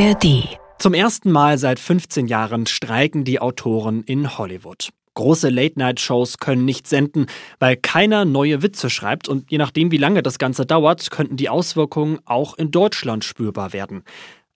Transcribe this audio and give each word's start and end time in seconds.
ARD. 0.00 0.58
Zum 0.78 0.94
ersten 0.94 1.30
Mal 1.30 1.58
seit 1.58 1.78
15 1.78 2.26
Jahren 2.26 2.64
streiken 2.64 3.24
die 3.24 3.38
Autoren 3.38 4.02
in 4.04 4.38
Hollywood. 4.38 4.88
Große 5.12 5.50
Late-Night-Shows 5.50 6.38
können 6.38 6.64
nicht 6.64 6.86
senden, 6.86 7.26
weil 7.58 7.76
keiner 7.76 8.24
neue 8.24 8.62
Witze 8.62 8.88
schreibt 8.88 9.28
und 9.28 9.50
je 9.50 9.58
nachdem, 9.58 9.90
wie 9.90 9.98
lange 9.98 10.22
das 10.22 10.38
Ganze 10.38 10.64
dauert, 10.64 11.10
könnten 11.10 11.36
die 11.36 11.50
Auswirkungen 11.50 12.18
auch 12.24 12.56
in 12.56 12.70
Deutschland 12.70 13.24
spürbar 13.24 13.74
werden. 13.74 14.02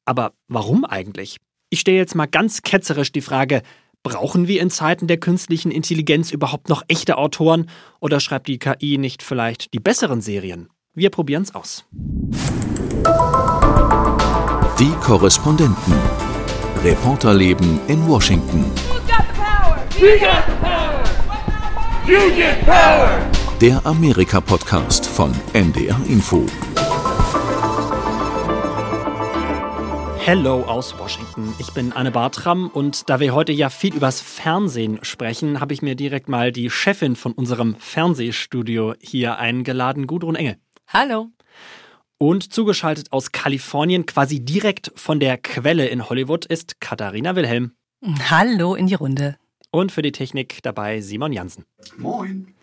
Aber 0.06 0.32
warum 0.48 0.86
eigentlich? 0.86 1.36
Ich 1.68 1.80
stelle 1.80 1.98
jetzt 1.98 2.14
mal 2.14 2.24
ganz 2.24 2.62
ketzerisch 2.62 3.12
die 3.12 3.20
Frage, 3.20 3.60
brauchen 4.02 4.48
wir 4.48 4.62
in 4.62 4.70
Zeiten 4.70 5.08
der 5.08 5.18
künstlichen 5.18 5.70
Intelligenz 5.70 6.30
überhaupt 6.30 6.70
noch 6.70 6.84
echte 6.88 7.18
Autoren 7.18 7.68
oder 8.00 8.18
schreibt 8.18 8.48
die 8.48 8.58
KI 8.58 8.96
nicht 8.96 9.22
vielleicht 9.22 9.74
die 9.74 9.80
besseren 9.80 10.22
Serien? 10.22 10.70
Wir 10.94 11.10
probieren's 11.10 11.54
aus. 11.54 11.84
Die 14.80 14.90
Korrespondenten. 15.00 15.94
Reporterleben 16.82 17.78
in 17.86 18.08
Washington. 18.08 18.64
Der 23.60 23.86
Amerika-Podcast 23.86 25.06
von 25.06 25.32
NDR 25.52 25.96
Info. 26.08 26.44
Hello 30.18 30.62
aus 30.62 30.98
Washington. 30.98 31.54
Ich 31.60 31.72
bin 31.72 31.92
Anne 31.92 32.10
Bartram 32.10 32.68
und 32.68 33.08
da 33.08 33.20
wir 33.20 33.32
heute 33.32 33.52
ja 33.52 33.70
viel 33.70 33.94
übers 33.94 34.20
Fernsehen 34.20 34.98
sprechen, 35.02 35.60
habe 35.60 35.72
ich 35.72 35.82
mir 35.82 35.94
direkt 35.94 36.28
mal 36.28 36.50
die 36.50 36.68
Chefin 36.68 37.14
von 37.14 37.30
unserem 37.30 37.76
Fernsehstudio 37.76 38.94
hier 39.00 39.38
eingeladen, 39.38 40.08
Gudrun 40.08 40.34
Engel. 40.34 40.56
Hallo. 40.88 41.28
Und 42.18 42.52
zugeschaltet 42.52 43.12
aus 43.12 43.32
Kalifornien, 43.32 44.06
quasi 44.06 44.44
direkt 44.44 44.92
von 44.94 45.18
der 45.20 45.36
Quelle 45.36 45.86
in 45.88 46.08
Hollywood, 46.08 46.44
ist 46.46 46.80
Katharina 46.80 47.34
Wilhelm. 47.34 47.72
Hallo 48.30 48.74
in 48.74 48.86
die 48.86 48.94
Runde. 48.94 49.36
Und 49.70 49.90
für 49.90 50.02
die 50.02 50.12
Technik 50.12 50.62
dabei 50.62 51.00
Simon 51.00 51.32
Jansen. 51.32 51.64
Moin. 51.96 52.54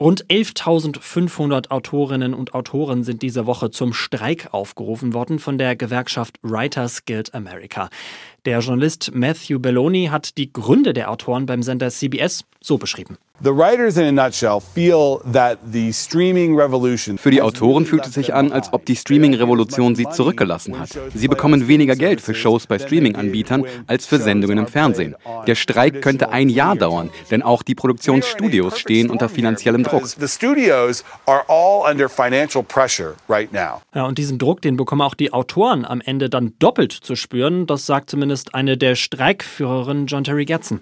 Rund 0.00 0.26
11.500 0.26 1.70
Autorinnen 1.70 2.32
und 2.32 2.54
Autoren 2.54 3.02
sind 3.02 3.20
diese 3.20 3.46
Woche 3.46 3.72
zum 3.72 3.92
Streik 3.92 4.54
aufgerufen 4.54 5.12
worden 5.12 5.40
von 5.40 5.58
der 5.58 5.74
Gewerkschaft 5.74 6.38
Writers 6.42 7.04
Guild 7.04 7.34
America. 7.34 7.90
Der 8.48 8.60
Journalist 8.60 9.10
Matthew 9.14 9.58
Belloni 9.58 10.06
hat 10.06 10.38
die 10.38 10.50
Gründe 10.50 10.94
der 10.94 11.10
Autoren 11.10 11.44
beim 11.44 11.62
Sender 11.62 11.90
CBS 11.90 12.46
so 12.62 12.78
beschrieben. 12.78 13.18
The 13.40 13.54
writers 13.54 13.96
in 13.96 14.04
a 14.04 14.10
nutshell 14.10 14.58
feel 14.58 15.20
that 15.32 15.60
the 15.70 15.92
streaming 15.92 16.56
revolution 16.56 17.18
Für 17.18 17.30
die 17.30 17.40
Autoren 17.40 17.86
fühlt 17.86 18.04
es 18.04 18.14
sich 18.14 18.34
an, 18.34 18.50
als 18.50 18.72
ob 18.72 18.84
die 18.84 18.96
Streaming-Revolution 18.96 19.94
sie 19.94 20.08
zurückgelassen 20.08 20.76
hat. 20.76 20.98
Sie 21.14 21.28
bekommen 21.28 21.68
weniger 21.68 21.94
Geld 21.94 22.20
für 22.20 22.34
Shows 22.34 22.66
bei 22.66 22.80
Streaming-Anbietern 22.80 23.64
als 23.86 24.06
für 24.06 24.18
Sendungen 24.18 24.58
im 24.58 24.66
Fernsehen. 24.66 25.14
Der 25.46 25.54
Streik 25.54 26.02
könnte 26.02 26.30
ein 26.30 26.48
Jahr 26.48 26.74
dauern, 26.74 27.10
denn 27.30 27.42
auch 27.42 27.62
die 27.62 27.76
Produktionsstudios 27.76 28.76
stehen 28.76 29.08
unter 29.08 29.28
finanziellem 29.28 29.84
Druck. 29.84 30.08
The 30.08 30.26
studios 30.26 31.04
are 31.26 31.44
all 31.46 31.88
under 31.88 32.08
financial 32.08 32.64
pressure 32.64 33.14
right 33.28 33.52
now. 33.52 33.82
Ja, 33.94 34.06
und 34.06 34.18
diesen 34.18 34.38
Druck, 34.38 34.62
den 34.62 34.76
bekommen 34.76 35.02
auch 35.02 35.14
die 35.14 35.32
Autoren 35.32 35.84
am 35.84 36.00
Ende 36.00 36.28
dann 36.28 36.54
doppelt 36.58 36.90
zu 36.90 37.14
spüren. 37.14 37.68
Das 37.68 37.86
sagt 37.86 38.10
zumindest 38.10 38.37
eine 38.54 38.76
der 38.76 38.94
Streikführerinnen, 38.94 40.06
John 40.06 40.24
Terry 40.24 40.44
Gertzen. 40.44 40.80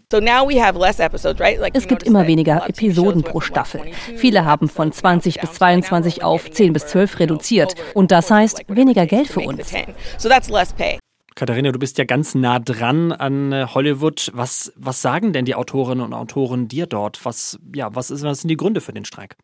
Es 1.73 1.89
gibt 1.89 2.03
immer 2.03 2.27
weniger 2.27 2.69
Episoden 2.69 3.23
pro 3.23 3.41
Staffel. 3.41 3.81
Viele 4.17 4.45
haben 4.45 4.69
von 4.69 4.93
20 4.93 5.41
bis 5.41 5.53
22 5.55 6.23
auf 6.23 6.51
10 6.51 6.73
bis 6.73 6.87
12 6.87 7.19
reduziert. 7.21 7.75
Und 7.95 8.11
das 8.11 8.31
heißt 8.31 8.65
weniger 8.69 9.07
Geld 9.07 9.29
für 9.29 9.41
uns. 9.41 9.73
Katharina, 11.37 11.71
du 11.71 11.79
bist 11.79 11.99
ja 11.99 12.05
ganz 12.05 12.35
nah 12.35 12.59
dran 12.59 13.13
an 13.13 13.53
äh, 13.53 13.67
Hollywood. 13.67 14.31
Was, 14.33 14.73
was 14.75 15.03
sagen 15.03 15.35
denn 15.35 15.45
die 15.45 15.55
Autorinnen 15.55 16.03
und 16.03 16.15
Autoren 16.15 16.67
dir 16.67 16.87
dort? 16.87 17.23
Was, 17.27 17.59
ja, 17.75 17.95
was, 17.95 18.11
ist, 18.11 18.23
was 18.23 18.41
sind 18.41 18.49
die 18.49 18.57
Gründe 18.57 18.81
für 18.81 18.95
den 18.95 19.05
Streik? 19.05 19.37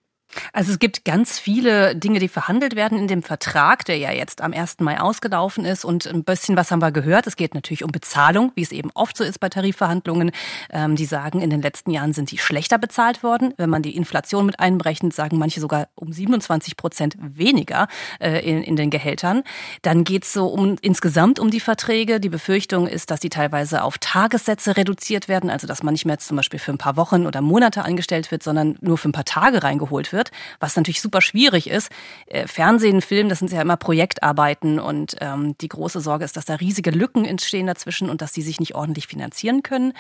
Also 0.52 0.72
es 0.72 0.78
gibt 0.78 1.04
ganz 1.04 1.38
viele 1.38 1.96
Dinge, 1.96 2.18
die 2.18 2.28
verhandelt 2.28 2.76
werden 2.76 2.98
in 2.98 3.08
dem 3.08 3.22
Vertrag, 3.22 3.84
der 3.84 3.98
ja 3.98 4.12
jetzt 4.12 4.40
am 4.40 4.52
1. 4.52 4.80
Mai 4.80 5.00
ausgelaufen 5.00 5.64
ist. 5.64 5.84
Und 5.84 6.06
ein 6.06 6.24
bisschen 6.24 6.56
was 6.56 6.70
haben 6.70 6.80
wir 6.80 6.92
gehört. 6.92 7.26
Es 7.26 7.36
geht 7.36 7.54
natürlich 7.54 7.84
um 7.84 7.90
Bezahlung, 7.90 8.52
wie 8.54 8.62
es 8.62 8.72
eben 8.72 8.90
oft 8.94 9.16
so 9.16 9.24
ist 9.24 9.40
bei 9.40 9.48
Tarifverhandlungen. 9.48 10.32
Ähm, 10.70 10.96
die 10.96 11.04
sagen, 11.04 11.40
in 11.40 11.50
den 11.50 11.62
letzten 11.62 11.90
Jahren 11.90 12.12
sind 12.12 12.30
die 12.30 12.38
schlechter 12.38 12.78
bezahlt 12.78 13.22
worden. 13.22 13.54
Wenn 13.56 13.70
man 13.70 13.82
die 13.82 13.96
Inflation 13.96 14.46
mit 14.46 14.60
einberechnet, 14.60 15.14
sagen 15.14 15.38
manche 15.38 15.60
sogar 15.60 15.88
um 15.94 16.12
27 16.12 16.76
Prozent 16.76 17.16
weniger 17.18 17.88
äh, 18.20 18.40
in, 18.40 18.62
in 18.62 18.76
den 18.76 18.90
Gehältern. 18.90 19.42
Dann 19.82 20.04
geht 20.04 20.24
es 20.24 20.32
so 20.32 20.46
um 20.46 20.76
insgesamt 20.80 21.38
um 21.38 21.50
die 21.50 21.60
Verträge. 21.60 22.20
Die 22.20 22.28
Befürchtung 22.28 22.86
ist, 22.86 23.10
dass 23.10 23.20
die 23.20 23.30
teilweise 23.30 23.82
auf 23.82 23.98
Tagessätze 23.98 24.76
reduziert 24.76 25.28
werden. 25.28 25.50
Also 25.50 25.66
dass 25.66 25.82
man 25.82 25.92
nicht 25.92 26.04
mehr 26.04 26.18
zum 26.18 26.36
Beispiel 26.36 26.58
für 26.58 26.72
ein 26.72 26.78
paar 26.78 26.96
Wochen 26.96 27.26
oder 27.26 27.40
Monate 27.40 27.84
angestellt 27.84 28.30
wird, 28.30 28.42
sondern 28.42 28.76
nur 28.80 28.98
für 28.98 29.08
ein 29.08 29.12
paar 29.12 29.24
Tage 29.24 29.62
reingeholt 29.62 30.12
wird 30.12 30.21
wird, 30.22 30.30
was 30.60 30.76
natürlich 30.76 31.00
super 31.00 31.20
schwierig 31.20 31.68
ist. 31.68 31.90
Äh, 32.26 32.46
Fernsehen, 32.46 33.00
Film, 33.00 33.28
das 33.28 33.40
sind 33.40 33.50
ja 33.50 33.60
immer 33.60 33.76
Projektarbeiten 33.76 34.78
und 34.78 35.16
ähm, 35.20 35.56
die 35.60 35.68
große 35.68 36.00
Sorge 36.00 36.24
ist, 36.24 36.36
dass 36.36 36.44
da 36.44 36.54
riesige 36.54 36.90
Lücken 36.90 37.24
entstehen 37.24 37.66
dazwischen 37.66 38.08
und 38.08 38.22
dass 38.22 38.32
die 38.32 38.42
sich 38.42 38.60
nicht 38.60 38.74
ordentlich 38.74 39.08
finanzieren 39.08 39.62
können. 39.62 39.94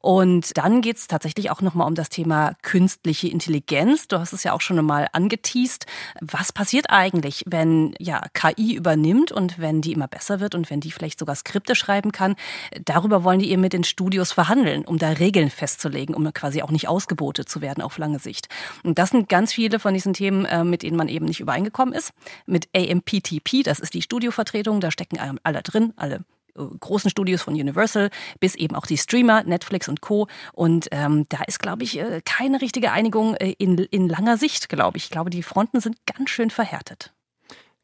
Und 0.00 0.56
dann 0.56 0.82
geht 0.82 0.98
es 0.98 1.08
tatsächlich 1.08 1.50
auch 1.50 1.62
nochmal 1.62 1.88
um 1.88 1.94
das 1.96 2.08
Thema 2.08 2.52
künstliche 2.62 3.28
Intelligenz. 3.28 4.06
Du 4.06 4.18
hast 4.18 4.32
es 4.32 4.44
ja 4.44 4.52
auch 4.52 4.60
schon 4.60 4.84
mal 4.84 5.08
angeteased. 5.12 5.86
Was 6.20 6.52
passiert 6.52 6.90
eigentlich, 6.90 7.42
wenn 7.46 7.94
ja 7.98 8.22
KI 8.34 8.74
übernimmt 8.74 9.32
und 9.32 9.58
wenn 9.58 9.80
die 9.80 9.92
immer 9.92 10.06
besser 10.06 10.38
wird 10.38 10.54
und 10.54 10.70
wenn 10.70 10.80
die 10.80 10.92
vielleicht 10.92 11.18
sogar 11.18 11.34
Skripte 11.34 11.74
schreiben 11.74 12.12
kann? 12.12 12.36
Darüber 12.84 13.24
wollen 13.24 13.40
die 13.40 13.50
eben 13.50 13.62
mit 13.62 13.72
den 13.72 13.84
Studios 13.84 14.32
verhandeln, 14.32 14.84
um 14.84 14.98
da 14.98 15.08
Regeln 15.10 15.50
festzulegen, 15.50 16.14
um 16.14 16.32
quasi 16.32 16.62
auch 16.62 16.70
nicht 16.70 16.88
ausgebotet 16.88 17.48
zu 17.48 17.60
werden 17.60 17.82
auf 17.82 17.98
lange 17.98 18.18
Sicht. 18.18 18.48
Und 18.84 18.98
das 18.98 19.10
sind 19.10 19.28
ganz 19.28 19.55
viele 19.56 19.78
von 19.78 19.94
diesen 19.94 20.12
Themen, 20.12 20.44
äh, 20.44 20.64
mit 20.64 20.82
denen 20.82 20.98
man 20.98 21.08
eben 21.08 21.24
nicht 21.24 21.40
übereingekommen 21.40 21.94
ist. 21.94 22.12
Mit 22.44 22.68
AMPTP, 22.76 23.62
das 23.64 23.80
ist 23.80 23.94
die 23.94 24.02
Studiovertretung, 24.02 24.80
da 24.80 24.90
stecken 24.90 25.18
alle 25.42 25.62
drin, 25.62 25.94
alle 25.96 26.16
äh, 26.54 26.62
großen 26.78 27.10
Studios 27.10 27.40
von 27.40 27.54
Universal 27.54 28.10
bis 28.38 28.54
eben 28.54 28.76
auch 28.76 28.84
die 28.84 28.98
Streamer, 28.98 29.44
Netflix 29.44 29.88
und 29.88 30.02
Co. 30.02 30.28
Und 30.52 30.88
ähm, 30.90 31.24
da 31.30 31.38
ist, 31.46 31.58
glaube 31.58 31.84
ich, 31.84 31.98
äh, 31.98 32.20
keine 32.26 32.60
richtige 32.60 32.92
Einigung 32.92 33.34
in, 33.34 33.78
in 33.78 34.08
langer 34.10 34.36
Sicht, 34.36 34.68
glaube 34.68 34.98
ich. 34.98 35.04
Ich 35.04 35.10
glaube, 35.10 35.30
die 35.30 35.42
Fronten 35.42 35.80
sind 35.80 35.96
ganz 36.04 36.28
schön 36.28 36.50
verhärtet. 36.50 37.14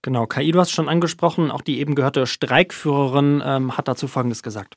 Genau, 0.05 0.27
KI, 0.27 0.51
du 0.51 0.59
hast 0.59 0.73
schon 0.73 0.89
angesprochen, 0.89 1.53
auch 1.53 1.61
die 1.61 1.79
eben 1.79 1.95
gehörte 1.95 2.27
Streikführerin 2.27 3.41
ähm, 3.47 3.77
hat 3.77 3.87
dazu 3.87 4.09
Folgendes 4.09 4.43
gesagt. 4.43 4.75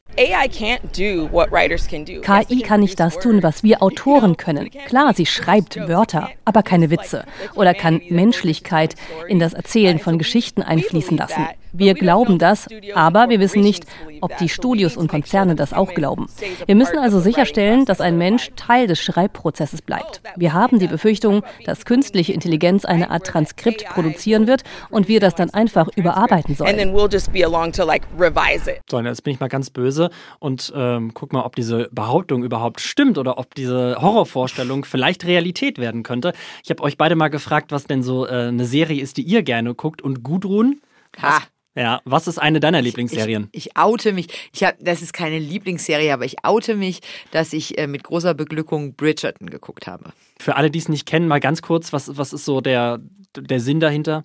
KI 2.21 2.61
kann 2.61 2.79
nicht 2.79 2.99
das 2.99 3.17
tun, 3.17 3.41
was 3.41 3.63
wir 3.63 3.81
Autoren 3.81 4.37
können. 4.37 4.69
Klar, 4.85 5.15
sie 5.15 5.25
schreibt 5.25 5.77
Wörter, 5.87 6.29
aber 6.45 6.61
keine 6.61 6.91
Witze 6.91 7.25
oder 7.55 7.73
kann 7.73 8.01
Menschlichkeit 8.09 8.93
in 9.27 9.39
das 9.39 9.53
Erzählen 9.53 9.97
von 9.97 10.19
Geschichten 10.19 10.61
einfließen 10.61 11.17
lassen. 11.17 11.47
Wir 11.77 11.93
glauben 11.93 12.39
das, 12.39 12.67
aber 12.93 13.29
wir 13.29 13.39
wissen 13.39 13.61
nicht, 13.61 13.85
ob 14.21 14.37
die 14.37 14.49
Studios 14.49 14.97
und 14.97 15.07
Konzerne 15.07 15.55
das 15.55 15.73
auch 15.73 15.93
glauben. 15.93 16.27
Wir 16.65 16.75
müssen 16.75 16.97
also 16.97 17.19
sicherstellen, 17.19 17.85
dass 17.85 18.01
ein 18.01 18.17
Mensch 18.17 18.51
Teil 18.55 18.87
des 18.87 18.99
Schreibprozesses 18.99 19.81
bleibt. 19.81 20.21
Wir 20.35 20.53
haben 20.53 20.79
die 20.79 20.87
Befürchtung, 20.87 21.43
dass 21.65 21.85
künstliche 21.85 22.33
Intelligenz 22.33 22.85
eine 22.85 23.09
Art 23.09 23.27
Transkript 23.27 23.85
produzieren 23.85 24.47
wird 24.47 24.63
und 24.89 25.07
wir 25.07 25.19
das 25.19 25.35
dann 25.35 25.49
einfach 25.49 25.89
überarbeiten 25.95 26.55
sollen. 26.55 26.93
So, 28.89 28.99
jetzt 29.01 29.23
bin 29.23 29.33
ich 29.33 29.39
mal 29.39 29.47
ganz 29.47 29.69
böse 29.69 30.09
und 30.39 30.73
ähm, 30.75 31.11
guck 31.13 31.33
mal, 31.33 31.43
ob 31.43 31.55
diese 31.55 31.89
Behauptung 31.91 32.43
überhaupt 32.43 32.81
stimmt 32.81 33.17
oder 33.17 33.37
ob 33.37 33.53
diese 33.55 33.97
Horrorvorstellung 33.99 34.85
vielleicht 34.85 35.25
Realität 35.25 35.77
werden 35.77 36.03
könnte. 36.03 36.33
Ich 36.63 36.69
habe 36.69 36.83
euch 36.83 36.97
beide 36.97 37.15
mal 37.15 37.29
gefragt, 37.29 37.71
was 37.71 37.85
denn 37.85 38.03
so 38.03 38.25
äh, 38.25 38.47
eine 38.47 38.65
Serie 38.65 39.01
ist, 39.01 39.17
die 39.17 39.23
ihr 39.23 39.43
gerne 39.43 39.75
guckt. 39.75 40.01
Und 40.01 40.23
Gudrun, 40.23 40.79
Ha. 41.21 41.41
Ja, 41.75 42.01
was 42.05 42.27
ist 42.27 42.37
eine 42.37 42.59
deiner 42.59 42.81
Lieblingsserien? 42.81 43.49
Ich, 43.51 43.67
ich 43.67 43.77
oute 43.77 44.13
mich. 44.13 44.27
Ich 44.53 44.63
hab, 44.63 44.75
das 44.79 45.01
ist 45.01 45.13
keine 45.13 45.39
Lieblingsserie, 45.39 46.13
aber 46.13 46.25
ich 46.25 46.43
oute 46.43 46.75
mich, 46.75 47.01
dass 47.31 47.51
ich 47.53 47.77
äh, 47.77 47.87
mit 47.87 48.03
großer 48.03 48.33
Beglückung 48.33 48.95
Bridgerton 48.95 49.49
geguckt 49.49 49.85
habe. 49.85 50.13
Für 50.39 50.55
alle, 50.55 50.71
die 50.71 50.79
es 50.79 50.89
nicht 50.89 51.05
kennen, 51.05 51.27
mal 51.27 51.39
ganz 51.39 51.61
kurz, 51.61 51.91
was, 51.91 52.17
was 52.17 52.31
ist 52.31 52.45
so 52.45 52.61
der, 52.61 52.99
der 53.37 53.59
Sinn 53.59 53.79
dahinter? 53.79 54.23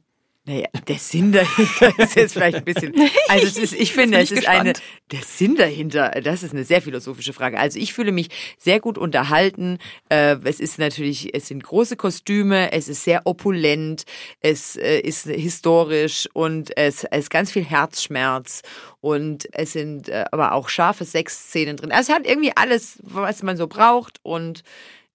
Naja, 0.50 0.66
der 0.88 0.98
Sinn 0.98 1.30
dahinter 1.30 1.96
ist 1.98 2.16
jetzt 2.16 2.32
vielleicht 2.32 2.56
ein 2.56 2.64
bisschen. 2.64 2.92
Also 3.28 3.46
es 3.46 3.56
ist, 3.56 3.74
ich 3.74 3.92
finde, 3.92 4.18
es 4.18 4.32
ist 4.32 4.48
eine. 4.48 4.72
Der 5.12 5.22
Sinn 5.22 5.54
dahinter, 5.54 6.10
das 6.22 6.42
ist 6.42 6.52
eine 6.52 6.64
sehr 6.64 6.82
philosophische 6.82 7.32
Frage. 7.32 7.60
Also 7.60 7.78
ich 7.78 7.92
fühle 7.92 8.10
mich 8.10 8.28
sehr 8.58 8.80
gut 8.80 8.98
unterhalten. 8.98 9.78
Äh, 10.08 10.36
es 10.42 10.58
ist 10.58 10.80
natürlich, 10.80 11.32
es 11.32 11.46
sind 11.46 11.62
große 11.62 11.94
Kostüme, 11.94 12.72
es 12.72 12.88
ist 12.88 13.04
sehr 13.04 13.22
opulent, 13.26 14.04
es 14.40 14.74
äh, 14.74 14.98
ist 14.98 15.26
historisch 15.26 16.28
und 16.32 16.76
es, 16.76 17.04
ist 17.04 17.30
ganz 17.30 17.52
viel 17.52 17.64
Herzschmerz 17.64 18.62
und 19.00 19.48
es 19.52 19.72
sind 19.72 20.08
äh, 20.08 20.24
aber 20.32 20.52
auch 20.52 20.68
scharfe 20.68 21.04
Sexszenen 21.04 21.76
drin. 21.76 21.92
Also 21.92 22.12
es 22.12 22.18
hat 22.18 22.26
irgendwie 22.26 22.52
alles, 22.56 22.98
was 23.02 23.44
man 23.44 23.56
so 23.56 23.68
braucht 23.68 24.18
und 24.24 24.64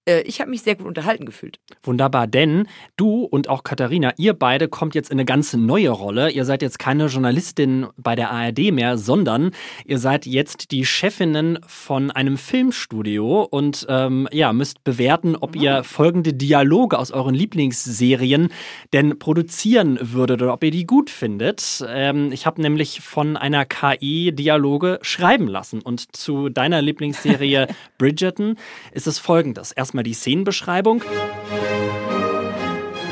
ich 0.05 0.39
habe 0.39 0.51
mich 0.51 0.61
sehr 0.61 0.75
gut 0.75 0.85
unterhalten 0.85 1.25
gefühlt. 1.25 1.59
Wunderbar, 1.83 2.27
denn 2.27 2.67
du 2.95 3.23
und 3.23 3.49
auch 3.49 3.63
Katharina, 3.63 4.13
ihr 4.17 4.33
beide 4.33 4.67
kommt 4.67 4.95
jetzt 4.95 5.09
in 5.09 5.15
eine 5.15 5.25
ganz 5.25 5.53
neue 5.53 5.89
Rolle. 5.89 6.29
Ihr 6.29 6.45
seid 6.45 6.61
jetzt 6.61 6.77
keine 6.79 7.07
Journalistin 7.07 7.87
bei 7.97 8.15
der 8.15 8.31
ARD 8.31 8.71
mehr, 8.71 8.97
sondern 8.97 9.51
ihr 9.85 9.97
seid 9.97 10.25
jetzt 10.25 10.71
die 10.71 10.85
Chefinnen 10.85 11.59
von 11.67 12.11
einem 12.11 12.37
Filmstudio 12.37 13.43
und 13.43 13.85
ähm, 13.89 14.27
ja, 14.31 14.53
müsst 14.53 14.83
bewerten, 14.83 15.35
ob 15.35 15.55
ihr 15.55 15.83
folgende 15.83 16.33
Dialoge 16.33 16.99
aus 16.99 17.11
euren 17.11 17.33
Lieblingsserien 17.33 18.49
denn 18.93 19.17
produzieren 19.17 19.97
würdet 20.01 20.41
oder 20.41 20.53
ob 20.53 20.63
ihr 20.63 20.71
die 20.71 20.85
gut 20.85 21.09
findet. 21.09 21.83
Ähm, 21.87 22.31
ich 22.31 22.45
habe 22.45 22.61
nämlich 22.61 23.01
von 23.01 23.37
einer 23.37 23.65
KI 23.65 24.31
Dialoge 24.33 24.99
schreiben 25.01 25.47
lassen 25.47 25.81
und 25.81 26.15
zu 26.15 26.49
deiner 26.49 26.81
Lieblingsserie 26.81 27.67
Bridgerton 27.97 28.57
ist 28.91 29.07
es 29.07 29.19
folgendes. 29.19 29.71
Erstmal 29.71 29.94
die 30.03 30.13
Szenenbeschreibung. 30.13 31.03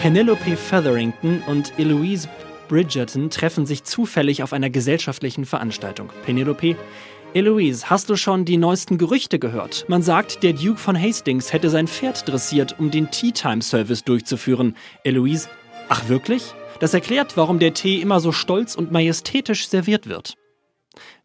Penelope 0.02 0.58
Featherington 0.58 1.42
und 1.48 1.74
Eloise 1.78 2.28
Bridgerton 2.68 3.30
treffen 3.30 3.66
sich 3.66 3.84
zufällig 3.84 4.44
auf 4.44 4.54
einer 4.54 4.70
gesellschaftlichen 4.70 5.46
Veranstaltung. 5.46 6.10
Penelope, 6.26 6.76
Eloise, 7.34 7.90
hast 7.90 8.10
du 8.10 8.16
schon 8.16 8.46
die 8.46 8.58
neuesten 8.58 8.98
Gerüchte 8.98 9.40
gehört? 9.40 9.86
Man 9.88 10.02
sagt, 10.02 10.44
der 10.44 10.54
Duke 10.54 10.78
von 10.80 11.00
Hastings 11.00 11.54
hätte 11.54 11.70
sein 11.70 11.88
Pferd 11.88 12.28
dressiert, 12.28 12.80
um 12.80 12.92
den 12.92 13.12
Tea 13.12 13.32
Time 13.32 13.62
Service 13.62 14.04
durchzuführen. 14.04 14.76
Eloise, 15.04 15.50
ach 15.90 16.10
wirklich? 16.10 16.54
Das 16.80 16.94
erklärt, 16.94 17.38
warum 17.38 17.60
der 17.60 17.74
Tee 17.74 18.02
immer 18.02 18.20
so 18.20 18.32
stolz 18.32 18.76
und 18.76 18.92
majestätisch 18.92 19.68
serviert 19.68 20.08
wird. 20.08 20.36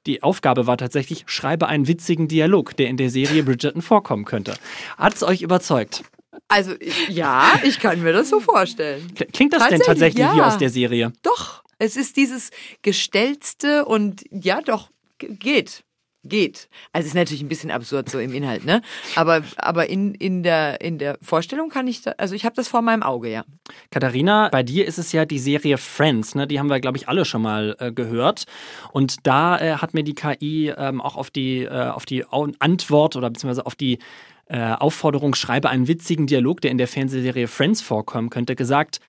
Die 0.08 0.22
Aufgabe 0.22 0.66
war 0.66 0.78
tatsächlich, 0.78 1.24
schreibe 1.26 1.68
einen 1.68 1.86
witzigen 1.86 2.28
Dialog, 2.28 2.74
der 2.78 2.88
in 2.88 2.96
der 2.96 3.10
Serie 3.10 3.42
Bridgerton 3.42 3.82
vorkommen 3.82 4.24
könnte. 4.24 4.54
Hat 4.96 5.14
es 5.14 5.22
euch 5.22 5.42
überzeugt? 5.42 6.02
Also 6.48 6.72
ja, 7.10 7.60
ich 7.62 7.78
kann 7.78 8.02
mir 8.02 8.14
das 8.14 8.30
so 8.30 8.40
vorstellen. 8.40 9.12
Klingt 9.34 9.52
das 9.52 9.68
denn 9.68 9.80
tatsächlich 9.80 10.24
ja. 10.24 10.34
wie 10.34 10.40
aus 10.40 10.56
der 10.56 10.70
Serie? 10.70 11.12
Doch, 11.22 11.62
es 11.78 11.96
ist 11.96 12.16
dieses 12.16 12.50
Gestelzte 12.80 13.84
und 13.84 14.24
ja, 14.30 14.62
doch, 14.62 14.88
geht 15.18 15.84
geht. 16.28 16.68
Also 16.92 17.06
ist 17.06 17.14
natürlich 17.14 17.42
ein 17.42 17.48
bisschen 17.48 17.70
absurd 17.70 18.08
so 18.08 18.18
im 18.18 18.32
Inhalt, 18.32 18.64
ne? 18.64 18.82
Aber, 19.16 19.42
aber 19.56 19.88
in, 19.88 20.14
in, 20.14 20.42
der, 20.42 20.80
in 20.80 20.98
der 20.98 21.18
Vorstellung 21.22 21.68
kann 21.70 21.88
ich, 21.88 22.02
da, 22.02 22.12
also 22.18 22.34
ich 22.34 22.44
habe 22.44 22.54
das 22.54 22.68
vor 22.68 22.82
meinem 22.82 23.02
Auge, 23.02 23.30
ja. 23.30 23.44
Katharina, 23.90 24.48
bei 24.50 24.62
dir 24.62 24.86
ist 24.86 24.98
es 24.98 25.12
ja 25.12 25.24
die 25.24 25.38
Serie 25.38 25.78
Friends, 25.78 26.34
ne? 26.34 26.46
Die 26.46 26.58
haben 26.58 26.68
wir, 26.68 26.80
glaube 26.80 26.98
ich, 26.98 27.08
alle 27.08 27.24
schon 27.24 27.42
mal 27.42 27.76
äh, 27.78 27.92
gehört. 27.92 28.44
Und 28.92 29.26
da 29.26 29.58
äh, 29.58 29.72
hat 29.74 29.94
mir 29.94 30.04
die 30.04 30.14
KI 30.14 30.72
ähm, 30.76 31.00
auch 31.00 31.16
auf 31.16 31.30
die, 31.30 31.64
äh, 31.64 31.88
auf 31.88 32.06
die 32.06 32.24
Antwort 32.58 33.16
oder 33.16 33.30
beziehungsweise 33.30 33.66
auf 33.66 33.74
die 33.74 33.98
äh, 34.46 34.72
Aufforderung, 34.72 35.34
schreibe 35.34 35.68
einen 35.68 35.88
witzigen 35.88 36.26
Dialog, 36.26 36.60
der 36.60 36.70
in 36.70 36.78
der 36.78 36.88
Fernsehserie 36.88 37.48
Friends 37.48 37.82
vorkommen 37.82 38.30
könnte, 38.30 38.56
gesagt. 38.56 39.00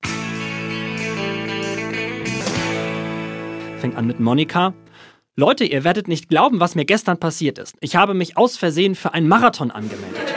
Fängt 3.77 3.95
an 3.95 4.07
mit 4.07 4.19
Monika. 4.19 4.73
Leute, 5.39 5.63
ihr 5.63 5.85
werdet 5.85 6.09
nicht 6.09 6.27
glauben, 6.27 6.59
was 6.59 6.75
mir 6.75 6.83
gestern 6.83 7.17
passiert 7.17 7.59
ist. 7.59 7.77
Ich 7.79 7.95
habe 7.95 8.13
mich 8.13 8.35
aus 8.35 8.57
Versehen 8.57 8.93
für 8.93 9.13
einen 9.13 9.29
Marathon 9.29 9.71
angemeldet. 9.71 10.33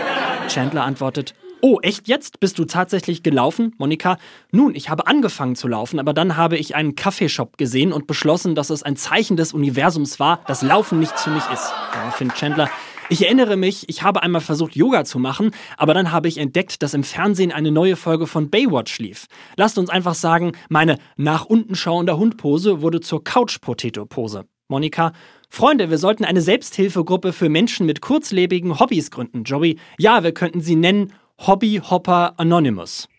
Chandler 0.46 0.84
antwortet, 0.84 1.34
Oh, 1.60 1.80
echt 1.82 2.06
jetzt? 2.06 2.38
Bist 2.38 2.56
du 2.60 2.66
tatsächlich 2.66 3.24
gelaufen, 3.24 3.74
Monika? 3.78 4.16
Nun, 4.52 4.76
ich 4.76 4.90
habe 4.90 5.08
angefangen 5.08 5.56
zu 5.56 5.66
laufen, 5.66 5.98
aber 5.98 6.12
dann 6.12 6.36
habe 6.36 6.56
ich 6.56 6.76
einen 6.76 6.94
Kaffeeshop 6.94 7.58
gesehen 7.58 7.92
und 7.92 8.06
beschlossen, 8.06 8.54
dass 8.54 8.70
es 8.70 8.84
ein 8.84 8.94
Zeichen 8.94 9.36
des 9.36 9.52
Universums 9.52 10.20
war, 10.20 10.40
dass 10.46 10.62
Laufen 10.62 11.00
nichts 11.00 11.24
für 11.24 11.30
mich 11.30 11.50
ist. 11.52 11.72
Daraufhin 11.92 12.30
Chandler. 12.30 12.70
Ich 13.08 13.24
erinnere 13.24 13.56
mich, 13.56 13.88
ich 13.88 14.04
habe 14.04 14.22
einmal 14.22 14.40
versucht, 14.40 14.76
Yoga 14.76 15.04
zu 15.04 15.18
machen, 15.18 15.50
aber 15.76 15.94
dann 15.94 16.12
habe 16.12 16.28
ich 16.28 16.38
entdeckt, 16.38 16.80
dass 16.80 16.94
im 16.94 17.02
Fernsehen 17.02 17.50
eine 17.50 17.72
neue 17.72 17.96
Folge 17.96 18.28
von 18.28 18.50
Baywatch 18.50 19.00
lief. 19.00 19.26
Lasst 19.56 19.78
uns 19.78 19.90
einfach 19.90 20.14
sagen, 20.14 20.52
meine 20.68 20.98
nach 21.16 21.44
unten 21.44 21.74
schauende 21.74 22.16
Hundpose 22.16 22.82
wurde 22.82 23.00
zur 23.00 23.24
Couch-Potato-Pose. 23.24 24.44
Monika, 24.72 25.12
Freunde, 25.50 25.90
wir 25.90 25.98
sollten 25.98 26.24
eine 26.24 26.40
Selbsthilfegruppe 26.40 27.34
für 27.34 27.50
Menschen 27.50 27.84
mit 27.84 28.00
kurzlebigen 28.00 28.80
Hobbys 28.80 29.10
gründen. 29.10 29.44
Joey, 29.44 29.78
ja, 29.98 30.24
wir 30.24 30.32
könnten 30.32 30.62
sie 30.62 30.76
nennen 30.76 31.12
Hobby 31.46 31.80
Hopper 31.88 32.34
Anonymous. 32.38 33.08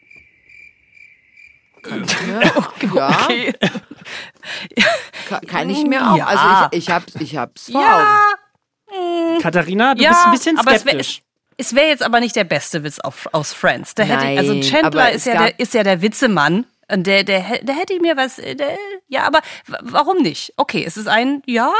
Ja. 1.85 3.19
Okay. 3.25 3.53
Kann, 5.27 5.41
kann 5.41 5.69
ich 5.69 5.85
mir 5.85 6.11
auch. 6.11 6.17
Ja. 6.17 6.27
Also 6.27 6.67
ich, 6.71 6.83
ich 6.83 6.89
hab's, 6.89 7.15
ich 7.15 7.35
hab's 7.35 7.71
vor 7.71 7.81
ja. 7.81 8.29
Augen. 8.89 9.41
Katharina, 9.41 9.93
du 9.95 10.03
ja, 10.03 10.09
bist 10.09 10.25
ein 10.25 10.31
bisschen 10.31 10.57
skeptisch. 10.57 11.23
Es 11.57 11.75
wäre 11.75 11.87
jetzt 11.87 12.03
aber 12.03 12.19
nicht 12.19 12.35
der 12.35 12.43
beste 12.45 12.83
Witz 12.83 12.99
auf, 12.99 13.27
aus 13.31 13.53
Friends. 13.53 13.95
Der 13.95 14.05
hätte, 14.05 14.39
also 14.39 14.59
Chandler 14.61 15.11
ist 15.11 15.25
ja, 15.25 15.43
der, 15.43 15.59
ist 15.59 15.73
ja 15.73 15.83
der 15.83 16.01
Witzemann. 16.01 16.65
Und 16.91 17.07
der, 17.07 17.23
der, 17.23 17.59
der 17.61 17.75
hätte 17.75 17.99
mir 17.99 18.17
was. 18.17 18.35
Der, 18.35 18.77
ja, 19.07 19.23
aber 19.23 19.41
warum 19.81 20.21
nicht? 20.21 20.53
Okay, 20.57 20.83
es 20.85 20.97
ist 20.97 21.07
ein 21.07 21.41
Ja, 21.45 21.71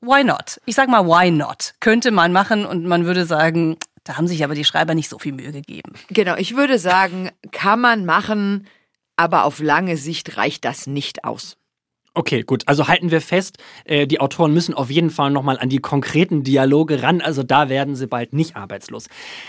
why 0.00 0.24
not? 0.24 0.60
Ich 0.66 0.74
sag 0.74 0.88
mal, 0.88 1.06
why 1.06 1.30
not? 1.30 1.74
Könnte 1.80 2.10
man 2.10 2.32
machen 2.32 2.66
und 2.66 2.86
man 2.86 3.06
würde 3.06 3.24
sagen, 3.26 3.76
da 4.04 4.16
haben 4.16 4.28
sich 4.28 4.42
aber 4.44 4.54
die 4.54 4.64
Schreiber 4.64 4.94
nicht 4.94 5.08
so 5.08 5.18
viel 5.18 5.32
Mühe 5.32 5.52
gegeben. 5.52 5.92
Genau, 6.08 6.36
ich 6.36 6.56
würde 6.56 6.78
sagen, 6.78 7.30
kann 7.52 7.80
man 7.80 8.04
machen, 8.04 8.66
aber 9.16 9.44
auf 9.44 9.60
lange 9.60 9.96
Sicht 9.96 10.36
reicht 10.36 10.64
das 10.64 10.86
nicht 10.86 11.24
aus. 11.24 11.56
Okay, 12.20 12.42
gut. 12.42 12.68
Also 12.68 12.86
halten 12.86 13.10
wir 13.10 13.22
fest, 13.22 13.56
äh, 13.86 14.06
die 14.06 14.20
Autoren 14.20 14.52
müssen 14.52 14.74
auf 14.74 14.90
jeden 14.90 15.08
Fall 15.08 15.30
nochmal 15.30 15.58
an 15.58 15.70
die 15.70 15.78
konkreten 15.78 16.42
Dialoge 16.42 17.02
ran. 17.02 17.22
Also 17.22 17.42
da 17.42 17.70
werden 17.70 17.96
sie 17.96 18.06
bald 18.06 18.34
nicht 18.34 18.56
arbeitslos. 18.56 19.06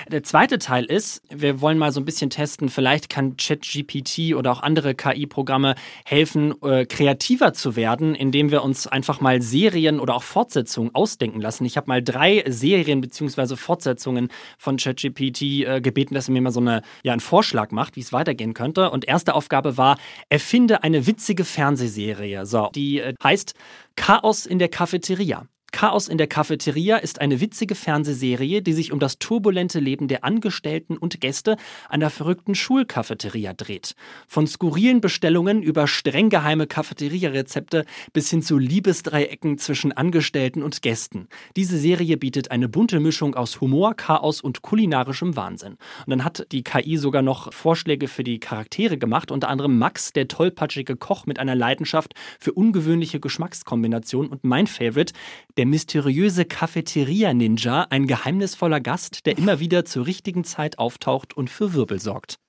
Der 0.10 0.24
zweite 0.24 0.58
Teil 0.58 0.86
ist, 0.86 1.22
wir 1.30 1.60
wollen 1.60 1.78
mal 1.78 1.92
so 1.92 2.00
ein 2.00 2.06
bisschen 2.06 2.30
testen, 2.30 2.70
vielleicht 2.70 3.10
kann 3.10 3.36
ChatGPT 3.36 4.36
oder 4.38 4.54
auch 4.54 4.64
andere 4.64 4.96
KI-Programme 4.96 5.76
helfen, 6.06 6.54
äh, 6.64 6.86
kreativer 6.86 7.52
zu 7.52 7.76
werden, 7.76 8.16
indem 8.16 8.52
wir 8.52 8.64
uns 8.64 8.88
einfach 8.88 9.20
mal 9.20 9.42
Serien 9.42 10.00
oder 10.00 10.16
auch 10.16 10.24
Fortsetzungen 10.24 10.96
ausdenken 10.96 11.42
lassen. 11.42 11.66
Ich 11.66 11.76
habe 11.76 11.90
mal 11.90 12.02
drei 12.02 12.42
Serien 12.48 13.02
bzw. 13.02 13.58
Fortsetzungen 13.58 14.30
von 14.58 14.78
ChatGPT 14.78 15.42
äh, 15.42 15.82
gebeten, 15.82 16.14
dass 16.14 16.30
er 16.30 16.32
mir 16.36 16.42
mal 16.42 16.52
so 16.52 16.62
eine, 16.62 16.84
ja, 17.04 17.12
einen 17.12 17.20
Vorschlag 17.20 17.72
macht, 17.72 17.98
wie 17.98 18.02
es 18.02 18.14
weitergehen 18.14 18.54
könnte. 18.54 18.92
Und 18.92 19.04
erste 19.04 19.36
Aufgabe 19.36 19.76
war, 19.76 19.98
erfinde 20.30 20.84
eine 20.84 21.06
witzige 21.06 21.44
Fernsehserie. 21.44 22.46
So, 22.46 22.61
die 22.70 23.00
äh, 23.00 23.14
heißt 23.24 23.54
Chaos 23.96 24.46
in 24.46 24.60
der 24.60 24.70
Cafeteria. 24.70 25.46
Chaos 25.72 26.10
in 26.10 26.18
der 26.18 26.28
Cafeteria 26.28 26.98
ist 26.98 27.22
eine 27.22 27.40
witzige 27.40 27.76
Fernsehserie, 27.76 28.62
die 28.62 28.74
sich 28.74 28.92
um 28.92 29.00
das 29.00 29.20
turbulente 29.20 29.80
Leben 29.80 30.10
der 30.10 30.24
Angestellten 30.24 30.98
und 30.98 31.22
Gäste 31.22 31.56
einer 31.88 32.10
verrückten 32.10 32.56
Schulcafeteria 32.56 33.54
dreht. 33.54 33.96
Von 34.28 34.48
skurrilen 34.48 35.00
Bestellungen 35.00 35.64
über 35.64 35.88
streng 35.88 36.30
geheime 36.30 36.68
Cafeteria-Rezepte 36.68 37.86
bis 38.12 38.30
hin 38.30 38.42
zu 38.42 38.58
Liebesdreiecken 38.58 39.58
zwischen 39.58 39.94
Angestellten 39.94 40.62
und 40.62 40.82
Gästen. 40.82 41.28
Diese 41.56 41.78
Serie 41.78 42.18
bietet 42.18 42.52
eine 42.52 42.68
bunte 42.68 43.00
Mischung 43.00 43.36
aus 43.36 43.62
Humor, 43.62 43.96
Chaos 43.96 44.42
und 44.42 44.62
kulinarischem 44.62 45.38
Wahnsinn. 45.38 45.78
Und 46.06 46.10
dann 46.10 46.26
hat 46.26 46.48
die 46.52 46.64
KI 46.64 46.98
sogar 46.98 47.22
noch 47.22 47.54
Vorschläge 47.54 48.10
für 48.10 48.26
die 48.26 48.40
Charaktere 48.40 48.98
gemacht, 48.98 49.32
unter 49.32 49.48
anderem 49.48 49.80
Max, 49.80 50.12
der 50.12 50.28
tollpatschige 50.28 50.98
Koch 50.98 51.26
mit 51.26 51.40
einer 51.40 51.56
Leidenschaft 51.56 52.14
für 52.40 52.52
ungewöhnliche 52.52 53.22
Geschmackskombinationen 53.22 54.30
und 54.30 54.44
mein 54.44 54.68
Favorite, 54.68 55.14
der 55.58 55.61
der 55.62 55.68
mysteriöse 55.68 56.44
Cafeteria-Ninja, 56.44 57.86
ein 57.92 58.08
geheimnisvoller 58.08 58.80
Gast, 58.82 59.28
der 59.28 59.38
immer 59.38 59.60
wieder 59.60 59.86
zur 59.86 60.08
richtigen 60.08 60.44
Zeit 60.44 60.80
auftaucht 60.80 61.38
und 61.38 61.52
für 61.52 61.76
Wirbel 61.76 62.00
sorgt. 62.00 62.40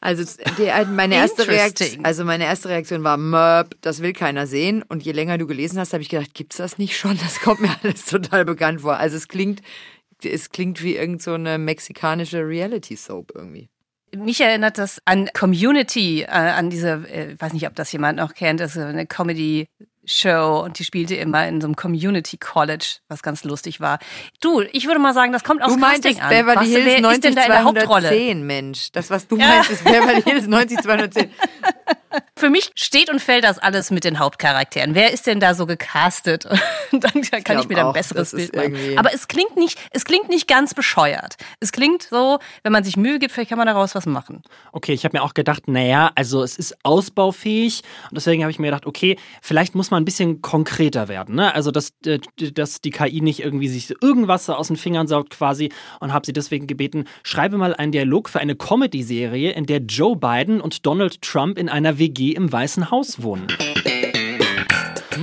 Also 0.00 0.24
die, 0.58 0.68
meine 0.90 1.14
erste 1.14 1.46
Reaktion, 1.46 2.04
also 2.04 2.24
meine 2.24 2.42
erste 2.42 2.70
Reaktion 2.70 3.04
war 3.04 3.18
Möb, 3.18 3.76
das 3.82 4.02
will 4.02 4.14
keiner 4.14 4.48
sehen. 4.48 4.82
Und 4.82 5.04
je 5.04 5.12
länger 5.12 5.38
du 5.38 5.46
gelesen 5.46 5.78
hast, 5.78 5.92
habe 5.92 6.02
ich 6.02 6.08
gedacht, 6.08 6.34
gibt's 6.34 6.56
das 6.56 6.76
nicht 6.76 6.98
schon? 6.98 7.16
Das 7.18 7.38
kommt 7.38 7.60
mir 7.60 7.70
alles 7.84 8.06
total 8.06 8.44
bekannt 8.44 8.80
vor. 8.80 8.96
Also 8.96 9.16
es 9.16 9.28
klingt, 9.28 9.62
es 10.24 10.50
klingt 10.50 10.82
wie 10.82 10.96
irgend 10.96 11.22
so 11.22 11.34
eine 11.34 11.56
mexikanische 11.56 12.40
Reality 12.40 12.96
Soap 12.96 13.30
irgendwie. 13.32 13.68
Mich 14.12 14.40
erinnert 14.40 14.78
das 14.78 15.00
an 15.04 15.28
Community, 15.38 16.22
äh, 16.22 16.30
an 16.30 16.68
diese, 16.68 17.06
äh, 17.08 17.34
ich 17.34 17.40
weiß 17.40 17.52
nicht, 17.52 17.68
ob 17.68 17.76
das 17.76 17.92
jemand 17.92 18.18
noch 18.18 18.34
kennt, 18.34 18.58
das 18.58 18.74
ist 18.74 18.82
eine 18.82 19.06
Comedy 19.06 19.68
Show 20.06 20.62
und 20.64 20.78
die 20.78 20.84
spielte 20.84 21.16
immer 21.16 21.46
in 21.46 21.60
so 21.60 21.66
einem 21.66 21.76
Community 21.76 22.36
College, 22.36 22.98
was 23.08 23.22
ganz 23.22 23.44
lustig 23.44 23.80
war. 23.80 23.98
Du, 24.40 24.62
ich 24.72 24.86
würde 24.86 25.00
mal 25.00 25.12
sagen, 25.12 25.32
das 25.32 25.44
kommt 25.44 25.62
aus 25.62 25.74
du 25.74 25.80
Casting 25.80 26.20
an. 26.20 26.28
Beverly 26.30 26.56
was, 26.56 26.66
Hills 26.68 27.00
90 27.00 27.34
210, 27.34 28.46
Mensch. 28.46 28.92
Das, 28.92 29.10
was 29.10 29.26
du 29.26 29.36
ja. 29.36 29.48
meinst, 29.48 29.70
ist 29.70 29.84
Beverly 29.84 30.22
Hills 30.22 30.46
90 30.46 30.78
210. 30.78 31.30
Für 32.38 32.50
mich 32.50 32.70
steht 32.74 33.08
und 33.08 33.22
fällt 33.22 33.44
das 33.44 33.58
alles 33.58 33.90
mit 33.90 34.04
den 34.04 34.18
Hauptcharakteren. 34.18 34.94
Wer 34.94 35.10
ist 35.14 35.26
denn 35.26 35.40
da 35.40 35.54
so 35.54 35.64
gecastet? 35.64 36.44
dann 36.92 37.00
kann 37.00 37.56
ich, 37.56 37.62
ich 37.62 37.68
mir 37.70 37.76
da 37.76 37.88
ein 37.88 37.94
besseres 37.94 38.32
Bild 38.32 38.54
machen. 38.54 38.76
Aber 38.98 39.14
es 39.14 39.26
klingt 39.26 39.56
nicht, 39.56 39.78
es 39.90 40.04
klingt 40.04 40.28
nicht 40.28 40.46
ganz 40.46 40.74
bescheuert. 40.74 41.36
Es 41.60 41.72
klingt 41.72 42.02
so, 42.02 42.38
wenn 42.62 42.72
man 42.72 42.84
sich 42.84 42.98
Mühe 42.98 43.18
gibt, 43.18 43.32
vielleicht 43.32 43.48
kann 43.48 43.56
man 43.56 43.66
daraus 43.66 43.94
was 43.94 44.04
machen. 44.04 44.42
Okay, 44.72 44.92
ich 44.92 45.06
habe 45.06 45.16
mir 45.16 45.22
auch 45.22 45.32
gedacht, 45.32 45.66
naja, 45.66 46.10
also 46.14 46.42
es 46.42 46.58
ist 46.58 46.76
ausbaufähig 46.82 47.82
und 48.10 48.16
deswegen 48.16 48.42
habe 48.42 48.50
ich 48.50 48.58
mir 48.58 48.66
gedacht, 48.66 48.84
okay, 48.84 49.16
vielleicht 49.40 49.74
muss 49.74 49.90
man 49.90 50.02
ein 50.02 50.04
bisschen 50.04 50.42
konkreter 50.42 51.08
werden. 51.08 51.36
Ne? 51.36 51.54
Also 51.54 51.70
dass, 51.70 51.94
äh, 52.04 52.18
dass 52.36 52.82
die 52.82 52.90
KI 52.90 53.22
nicht 53.22 53.40
irgendwie 53.40 53.68
sich 53.68 53.94
irgendwas 54.02 54.50
aus 54.50 54.68
den 54.68 54.76
Fingern 54.76 55.06
saugt 55.06 55.30
quasi 55.30 55.72
und 56.00 56.12
habe 56.12 56.26
sie 56.26 56.34
deswegen 56.34 56.66
gebeten, 56.66 57.06
schreibe 57.22 57.56
mal 57.56 57.74
einen 57.74 57.92
Dialog 57.92 58.28
für 58.28 58.40
eine 58.40 58.56
Comedy-Serie, 58.56 59.52
in 59.52 59.64
der 59.64 59.78
Joe 59.78 60.16
Biden 60.16 60.60
und 60.60 60.84
Donald 60.84 61.22
Trump 61.22 61.56
in 61.56 61.70
einer 61.70 61.98
WG 61.98 62.25
im 62.34 62.50
Weißen 62.50 62.90
Haus 62.90 63.22
wohnen. 63.22 63.46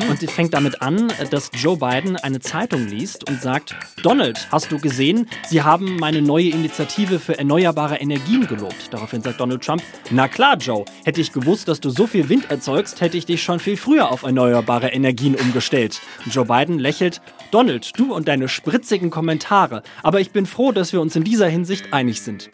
Und 0.09 0.19
sie 0.19 0.27
fängt 0.27 0.53
damit 0.53 0.81
an, 0.81 1.11
dass 1.29 1.49
Joe 1.53 1.77
Biden 1.77 2.17
eine 2.17 2.39
Zeitung 2.39 2.87
liest 2.87 3.29
und 3.29 3.41
sagt, 3.41 3.75
Donald, 4.01 4.47
hast 4.51 4.71
du 4.71 4.79
gesehen, 4.79 5.27
Sie 5.49 5.61
haben 5.61 5.97
meine 5.97 6.21
neue 6.21 6.49
Initiative 6.49 7.19
für 7.19 7.37
erneuerbare 7.37 7.97
Energien 7.97 8.47
gelobt. 8.47 8.89
Daraufhin 8.91 9.21
sagt 9.21 9.39
Donald 9.39 9.63
Trump, 9.63 9.81
na 10.11 10.27
klar, 10.27 10.57
Joe, 10.57 10.85
hätte 11.03 11.21
ich 11.21 11.31
gewusst, 11.31 11.67
dass 11.67 11.79
du 11.79 11.89
so 11.89 12.07
viel 12.07 12.29
Wind 12.29 12.49
erzeugst, 12.49 13.01
hätte 13.01 13.17
ich 13.17 13.25
dich 13.25 13.43
schon 13.43 13.59
viel 13.59 13.77
früher 13.77 14.11
auf 14.11 14.23
erneuerbare 14.23 14.89
Energien 14.89 15.35
umgestellt. 15.35 16.01
Joe 16.29 16.45
Biden 16.45 16.79
lächelt, 16.79 17.21
Donald, 17.51 17.91
du 17.97 18.13
und 18.13 18.27
deine 18.27 18.49
spritzigen 18.49 19.09
Kommentare, 19.09 19.83
aber 20.01 20.19
ich 20.19 20.31
bin 20.31 20.45
froh, 20.45 20.71
dass 20.71 20.93
wir 20.93 21.01
uns 21.01 21.15
in 21.15 21.23
dieser 21.23 21.47
Hinsicht 21.47 21.93
einig 21.93 22.21
sind 22.21 22.49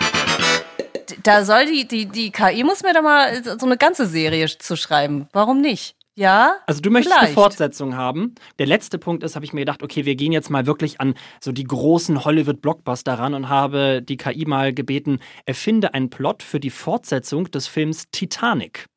da 1.24 1.46
soll 1.46 1.66
die, 1.66 1.88
die, 1.88 2.06
die 2.06 2.32
KI 2.32 2.64
muss 2.64 2.84
mir 2.84 2.94
da 2.94 3.02
mal 3.02 3.44
so 3.44 3.66
eine 3.66 3.78
ganze 3.78 4.06
Serie 4.06 4.48
zu 4.48 4.76
schreiben. 4.76 5.28
Warum 5.32 5.62
nicht? 5.62 5.96
Ja. 6.20 6.58
Also 6.66 6.82
du 6.82 6.92
möchtest 6.92 7.16
vielleicht. 7.16 7.28
eine 7.28 7.34
Fortsetzung 7.34 7.96
haben. 7.96 8.36
Der 8.58 8.68
letzte 8.68 8.98
Punkt 8.98 9.24
ist, 9.24 9.36
habe 9.36 9.46
ich 9.46 9.54
mir 9.54 9.62
gedacht, 9.62 9.82
okay, 9.84 10.04
wir 10.04 10.16
gehen 10.16 10.34
jetzt 10.34 10.50
mal 10.50 10.66
wirklich 10.66 11.00
an 11.00 11.14
so 11.40 11.54
die 11.54 11.64
großen 11.64 12.26
Hollywood-Blockbuster 12.26 13.14
ran 13.14 13.34
und 13.34 13.48
habe 13.48 14.02
die 14.02 14.18
KI 14.18 14.44
mal 14.46 14.74
gebeten, 14.74 15.20
erfinde 15.46 15.94
einen 15.94 16.10
Plot 16.10 16.44
für 16.44 16.60
die 16.60 16.72
Fortsetzung 16.72 17.50
des 17.52 17.68
Films 17.68 18.08
Titanic. 18.12 18.88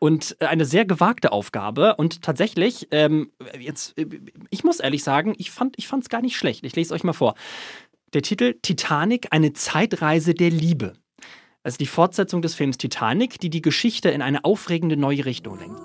Und 0.00 0.36
äh, 0.40 0.46
eine 0.46 0.64
sehr 0.64 0.84
gewagte 0.84 1.30
Aufgabe. 1.30 1.94
Und 1.94 2.22
tatsächlich, 2.22 2.88
ähm, 2.90 3.30
jetzt, 3.56 3.96
äh, 3.96 4.06
ich 4.50 4.64
muss 4.64 4.80
ehrlich 4.80 5.04
sagen, 5.04 5.34
ich 5.36 5.52
fand 5.52 5.76
es 5.76 6.08
gar 6.08 6.20
nicht 6.20 6.36
schlecht. 6.36 6.64
Ich 6.64 6.74
lese 6.74 6.88
es 6.88 7.00
euch 7.00 7.04
mal 7.04 7.12
vor. 7.12 7.34
Der 8.14 8.22
Titel 8.22 8.54
Titanic, 8.62 9.28
eine 9.32 9.52
Zeitreise 9.52 10.32
der 10.32 10.48
Liebe. 10.48 10.94
Ist 11.62 11.78
die 11.78 11.86
Fortsetzung 11.86 12.40
des 12.40 12.54
Films 12.54 12.78
Titanic, 12.78 13.38
die 13.38 13.50
die 13.50 13.60
Geschichte 13.60 14.08
in 14.08 14.22
eine 14.22 14.46
aufregende 14.46 14.96
neue 14.96 15.26
Richtung 15.26 15.58
lenkt. 15.58 15.78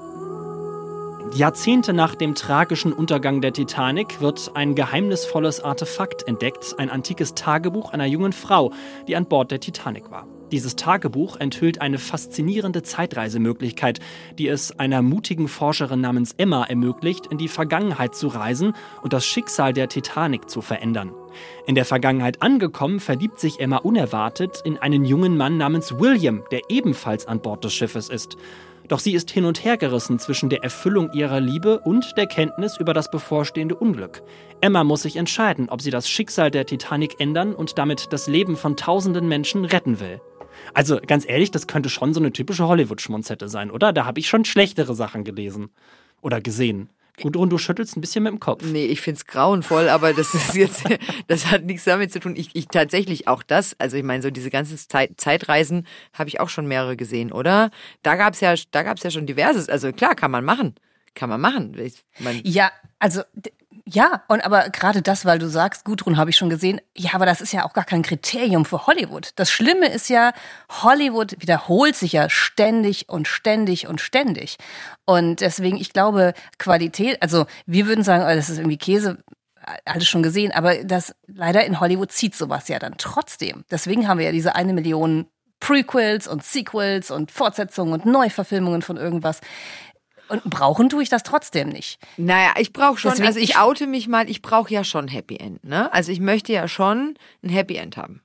Jahrzehnte 1.38 1.92
nach 1.92 2.16
dem 2.16 2.34
tragischen 2.34 2.94
Untergang 2.94 3.42
der 3.42 3.52
Titanic 3.52 4.22
wird 4.22 4.52
ein 4.54 4.74
geheimnisvolles 4.74 5.60
Artefakt 5.60 6.26
entdeckt, 6.26 6.76
ein 6.78 6.90
antikes 6.90 7.36
Tagebuch 7.36 7.92
einer 7.92 8.06
jungen 8.06 8.32
Frau, 8.32 8.72
die 9.06 9.18
an 9.18 9.26
Bord 9.26 9.52
der 9.52 9.60
Titanic 9.60 10.10
war. 10.10 10.26
Dieses 10.54 10.76
Tagebuch 10.76 11.38
enthüllt 11.38 11.82
eine 11.82 11.98
faszinierende 11.98 12.84
Zeitreisemöglichkeit, 12.84 14.00
die 14.38 14.48
es 14.48 14.78
einer 14.78 15.02
mutigen 15.02 15.48
Forscherin 15.48 16.00
namens 16.00 16.36
Emma 16.38 16.64
ermöglicht, 16.66 17.26
in 17.26 17.40
die 17.40 17.48
Vergangenheit 17.48 18.14
zu 18.14 18.28
reisen 18.28 18.74
und 19.02 19.14
das 19.14 19.26
Schicksal 19.26 19.74
der 19.74 19.90
Titanic 19.90 20.52
zu 20.52 20.62
verändern. 20.62 21.12
In 21.66 21.74
der 21.74 21.86
Vergangenheit 21.86 22.44
angekommen, 22.44 23.00
verliebt 23.00 23.40
sich 23.40 23.60
Emma 23.60 23.78
unerwartet 23.78 24.62
in 24.64 24.78
einen 24.78 25.06
jungen 25.06 25.38
Mann 25.38 25.58
namens 25.58 25.98
William, 25.98 26.44
der 26.52 26.62
ebenfalls 26.70 27.26
an 27.26 27.42
Bord 27.42 27.64
des 27.64 27.74
Schiffes 27.74 28.10
ist. 28.10 28.38
Doch 28.88 29.00
sie 29.00 29.14
ist 29.14 29.32
hin 29.32 29.46
und 29.46 29.64
her 29.64 29.78
gerissen 29.78 30.20
zwischen 30.20 30.50
der 30.50 30.64
Erfüllung 30.64 31.12
ihrer 31.14 31.40
Liebe 31.40 31.80
und 31.80 32.16
der 32.16 32.28
Kenntnis 32.28 32.78
über 32.78 32.94
das 32.94 33.10
bevorstehende 33.10 33.74
Unglück. 33.74 34.22
Emma 34.62 34.84
muss 34.84 35.02
sich 35.02 35.16
entscheiden, 35.16 35.70
ob 35.70 35.82
sie 35.82 35.90
das 35.90 36.08
Schicksal 36.08 36.52
der 36.52 36.68
Titanic 36.68 37.20
ändern 37.20 37.56
und 37.56 37.80
damit 37.80 38.14
das 38.14 38.28
Leben 38.28 38.56
von 38.56 38.78
tausenden 38.78 39.28
Menschen 39.28 39.66
retten 39.66 40.00
will. 40.00 40.22
Also 40.74 41.00
ganz 41.06 41.28
ehrlich, 41.28 41.52
das 41.52 41.68
könnte 41.68 41.90
schon 41.90 42.14
so 42.14 42.20
eine 42.20 42.32
typische 42.32 42.68
Hollywood-Schmonzette 42.68 43.50
sein, 43.50 43.72
oder? 43.72 43.94
Da 43.94 44.06
habe 44.06 44.20
ich 44.20 44.28
schon 44.28 44.46
schlechtere 44.46 44.96
Sachen 44.96 45.24
gelesen 45.24 45.70
oder 46.22 46.42
gesehen. 46.42 46.90
Gudrun, 47.22 47.50
du 47.50 47.60
schüttelst 47.60 47.96
ein 47.96 48.02
bisschen 48.02 48.24
mit 48.24 48.32
dem 48.32 48.40
Kopf. 48.40 48.64
Nee, 48.64 48.86
ich 48.86 49.02
find's 49.02 49.26
grauenvoll, 49.26 49.88
aber 49.88 50.14
das 50.14 50.34
ist 50.34 50.56
jetzt, 50.56 50.84
das 51.28 51.52
hat 51.52 51.64
nichts 51.64 51.84
damit 51.84 52.12
zu 52.12 52.20
tun. 52.20 52.36
Ich, 52.36 52.50
ich 52.54 52.68
tatsächlich 52.68 53.28
auch 53.28 53.44
das, 53.44 53.76
also 53.80 53.98
ich 53.98 54.04
meine, 54.04 54.24
so 54.24 54.32
diese 54.32 54.50
ganzen 54.50 54.78
Zeit, 54.78 55.12
Zeitreisen 55.18 55.86
habe 56.14 56.30
ich 56.30 56.40
auch 56.40 56.50
schon 56.50 56.68
mehrere 56.68 56.96
gesehen, 56.96 57.32
oder? 57.32 57.70
Da 58.02 58.16
gab's 58.16 58.40
ja, 58.40 58.56
da 58.72 58.84
gab's 58.84 59.04
ja 59.04 59.12
schon 59.12 59.28
diverses. 59.28 59.70
Also 59.70 59.92
klar, 59.92 60.16
kann 60.16 60.32
man 60.32 60.44
machen. 60.44 60.74
Kann 61.14 61.30
man 61.30 61.40
machen. 61.40 61.78
Ich 61.78 62.04
mein, 62.18 62.42
ja, 62.44 62.72
also 62.98 63.22
ja, 63.86 64.24
und 64.30 64.46
aber 64.46 64.70
gerade 64.70 65.02
das, 65.02 65.26
weil 65.26 65.40
du 65.40 65.50
sagst, 65.50 65.84
Gudrun 65.84 66.16
habe 66.16 66.30
ich 66.30 66.38
schon 66.38 66.50
gesehen, 66.50 66.80
ja, 66.96 67.12
aber 67.14 67.26
das 67.26 67.42
ist 67.42 67.52
ja 67.52 67.66
auch 67.66 67.74
gar 67.74 67.84
kein 67.84 68.02
Kriterium 68.02 68.64
für 68.64 68.88
Hollywood. 68.88 69.32
Das 69.36 69.52
Schlimme 69.52 69.88
ist 69.90 70.10
ja, 70.10 70.32
Hollywood 70.70 71.36
wiederholt 71.40 71.98
sich 71.98 72.14
ja 72.14 72.30
ständig 72.30 73.10
und 73.10 73.28
ständig 73.28 73.88
und 73.88 74.00
ständig. 74.00 74.58
Und 75.06 75.42
deswegen, 75.42 75.76
ich 75.76 75.92
glaube, 75.92 76.34
Qualität, 76.60 77.22
also 77.22 77.46
wir 77.66 77.86
würden 77.86 78.06
sagen, 78.06 78.24
oh, 78.24 78.34
das 78.34 78.50
ist 78.50 78.58
irgendwie 78.58 78.78
Käse, 78.78 79.18
alles 79.84 80.08
schon 80.08 80.24
gesehen, 80.24 80.54
aber 80.54 80.84
das 80.84 81.14
leider 81.28 81.66
in 81.66 81.80
Hollywood 81.80 82.12
zieht 82.12 82.36
sowas 82.36 82.70
ja 82.70 82.80
dann 82.80 82.96
trotzdem. 82.98 83.66
Deswegen 83.70 84.08
haben 84.08 84.18
wir 84.18 84.26
ja 84.26 84.32
diese 84.32 84.56
eine 84.56 84.74
Million 84.74 85.28
Prequels 85.60 86.28
und 86.28 86.44
Sequels 86.44 87.12
und 87.12 87.32
Fortsetzungen 87.32 87.94
und 87.94 88.06
Neuverfilmungen 88.06 88.82
von 88.82 88.98
irgendwas. 88.98 89.40
Und 90.30 90.44
brauchen 90.46 90.90
tue 90.90 91.04
ich 91.04 91.10
das 91.10 91.24
trotzdem 91.24 91.70
nicht. 91.70 92.00
Naja, 92.18 92.54
ich 92.58 92.74
brauche 92.74 92.98
schon, 92.98 93.12
Deswegen, 93.12 93.28
also 93.28 93.40
ich 93.40 93.58
oute 93.58 93.88
mich 93.88 94.08
mal, 94.08 94.30
ich 94.30 94.42
brauche 94.42 94.74
ja 94.74 94.84
schon 94.84 95.08
Happy 95.08 95.38
End. 95.38 95.64
Ne? 95.64 95.92
Also 95.94 96.12
ich 96.12 96.20
möchte 96.20 96.54
ja 96.54 96.68
schon 96.68 97.16
ein 97.44 97.50
Happy 97.50 97.76
End 97.76 97.98
haben. 97.98 98.22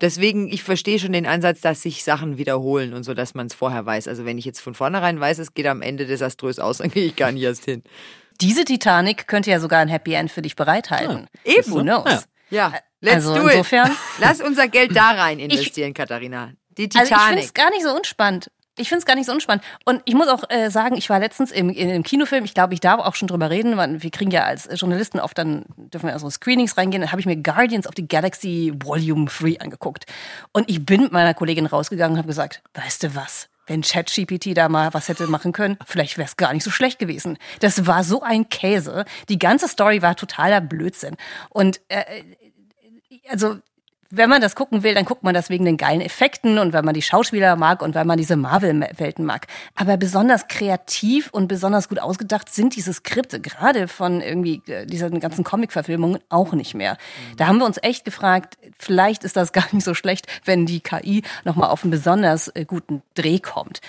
Deswegen, 0.00 0.48
ich 0.52 0.62
verstehe 0.62 0.98
schon 0.98 1.12
den 1.12 1.26
Ansatz, 1.26 1.62
dass 1.62 1.82
sich 1.82 2.04
Sachen 2.04 2.36
wiederholen 2.36 2.92
und 2.92 3.02
so, 3.02 3.14
dass 3.14 3.34
man 3.34 3.46
es 3.46 3.54
vorher 3.54 3.86
weiß. 3.86 4.08
Also 4.08 4.26
wenn 4.26 4.36
ich 4.36 4.44
jetzt 4.44 4.60
von 4.60 4.74
vornherein 4.74 5.18
weiß, 5.18 5.38
es 5.38 5.54
geht 5.54 5.66
am 5.66 5.80
Ende 5.80 6.06
desaströs 6.06 6.58
aus, 6.58 6.78
dann 6.78 6.90
gehe 6.90 7.06
ich 7.06 7.16
gar 7.16 7.32
nicht 7.32 7.42
erst 7.42 7.64
hin. 7.64 7.82
Diese 8.40 8.64
Titanic 8.64 9.26
könnte 9.26 9.50
ja 9.50 9.60
sogar 9.60 9.80
ein 9.80 9.88
Happy 9.88 10.12
End 10.12 10.30
für 10.30 10.42
dich 10.42 10.56
bereithalten. 10.56 11.28
Ja, 11.44 11.54
eben. 11.54 11.72
Who 11.72 11.80
knows? 11.80 12.28
Ja. 12.50 12.72
ja. 12.72 12.74
Let's 13.00 13.26
also 13.26 13.34
do 13.34 13.48
insofern, 13.48 13.90
it. 13.90 13.98
Lass 14.20 14.40
unser 14.40 14.68
Geld 14.68 14.96
da 14.96 15.12
rein 15.12 15.38
investieren, 15.38 15.90
ich, 15.90 15.94
Katharina. 15.94 16.52
Die 16.76 16.88
Titanic. 16.88 17.12
Also 17.12 17.22
ich 17.22 17.28
finde 17.28 17.42
es 17.42 17.54
gar 17.54 17.70
nicht 17.70 17.82
so 17.82 17.94
unspannend. 17.94 18.50
Ich 18.78 18.88
finde 18.88 18.98
es 19.00 19.06
gar 19.06 19.14
nicht 19.14 19.26
so 19.26 19.32
unspannend. 19.32 19.64
Und 19.84 20.02
ich 20.04 20.14
muss 20.14 20.28
auch 20.28 20.44
äh, 20.50 20.70
sagen, 20.70 20.96
ich 20.96 21.08
war 21.08 21.18
letztens 21.18 21.50
im, 21.50 21.70
in 21.70 21.88
einem 21.88 22.02
Kinofilm, 22.02 22.44
ich 22.44 22.52
glaube, 22.52 22.74
ich 22.74 22.80
darf 22.80 23.00
auch 23.00 23.14
schon 23.14 23.28
drüber 23.28 23.48
reden, 23.48 23.76
weil 23.76 24.02
wir 24.02 24.10
kriegen 24.10 24.30
ja 24.30 24.44
als 24.44 24.68
Journalisten 24.72 25.18
oft 25.18 25.38
dann, 25.38 25.64
dürfen 25.76 26.06
wir 26.06 26.12
ja 26.12 26.18
so 26.18 26.28
Screenings 26.28 26.76
reingehen, 26.76 27.00
dann 27.00 27.10
habe 27.10 27.20
ich 27.20 27.26
mir 27.26 27.36
Guardians 27.36 27.86
of 27.86 27.94
the 27.96 28.06
Galaxy 28.06 28.72
Volume 28.82 29.26
3 29.26 29.60
angeguckt. 29.60 30.04
Und 30.52 30.68
ich 30.68 30.84
bin 30.84 31.02
mit 31.02 31.12
meiner 31.12 31.32
Kollegin 31.32 31.66
rausgegangen 31.66 32.12
und 32.12 32.18
habe 32.18 32.28
gesagt, 32.28 32.62
weißt 32.74 33.04
du 33.04 33.14
was? 33.14 33.48
Wenn 33.66 33.82
ChatGPT 33.82 34.56
da 34.56 34.68
mal 34.68 34.94
was 34.94 35.08
hätte 35.08 35.26
machen 35.26 35.52
können, 35.52 35.76
vielleicht 35.84 36.18
wäre 36.18 36.26
es 36.26 36.36
gar 36.36 36.52
nicht 36.52 36.62
so 36.62 36.70
schlecht 36.70 36.98
gewesen. 36.98 37.36
Das 37.60 37.86
war 37.86 38.04
so 38.04 38.22
ein 38.22 38.48
Käse. 38.48 39.04
Die 39.28 39.38
ganze 39.38 39.66
Story 39.68 40.02
war 40.02 40.14
totaler 40.14 40.60
Blödsinn. 40.60 41.16
Und 41.48 41.80
äh, 41.88 42.04
also 43.28 43.56
wenn 44.10 44.30
man 44.30 44.40
das 44.40 44.54
gucken 44.54 44.82
will, 44.82 44.94
dann 44.94 45.04
guckt 45.04 45.22
man 45.22 45.34
das 45.34 45.50
wegen 45.50 45.64
den 45.64 45.76
geilen 45.76 46.00
Effekten 46.00 46.58
und 46.58 46.72
weil 46.72 46.82
man 46.82 46.94
die 46.94 47.02
Schauspieler 47.02 47.56
mag 47.56 47.82
und 47.82 47.94
weil 47.94 48.04
man 48.04 48.18
diese 48.18 48.36
Marvel-Welten 48.36 49.24
mag. 49.24 49.46
Aber 49.74 49.96
besonders 49.96 50.48
kreativ 50.48 51.30
und 51.32 51.48
besonders 51.48 51.88
gut 51.88 51.98
ausgedacht 51.98 52.52
sind 52.52 52.76
diese 52.76 52.92
Skripte, 52.92 53.40
gerade 53.40 53.88
von 53.88 54.20
irgendwie 54.20 54.62
äh, 54.66 54.86
diesen 54.86 55.20
ganzen 55.20 55.44
Comic-Verfilmungen, 55.44 56.20
auch 56.28 56.52
nicht 56.52 56.74
mehr. 56.74 56.96
Da 57.36 57.46
haben 57.46 57.58
wir 57.58 57.66
uns 57.66 57.78
echt 57.82 58.04
gefragt, 58.04 58.56
vielleicht 58.78 59.24
ist 59.24 59.36
das 59.36 59.52
gar 59.56 59.66
nicht 59.72 59.84
so 59.84 59.94
schlecht, 59.94 60.26
wenn 60.44 60.66
die 60.66 60.80
KI 60.80 61.22
nochmal 61.44 61.70
auf 61.70 61.82
einen 61.82 61.90
besonders 61.90 62.48
äh, 62.48 62.64
guten 62.64 63.02
Dreh 63.14 63.38
kommt 63.38 63.80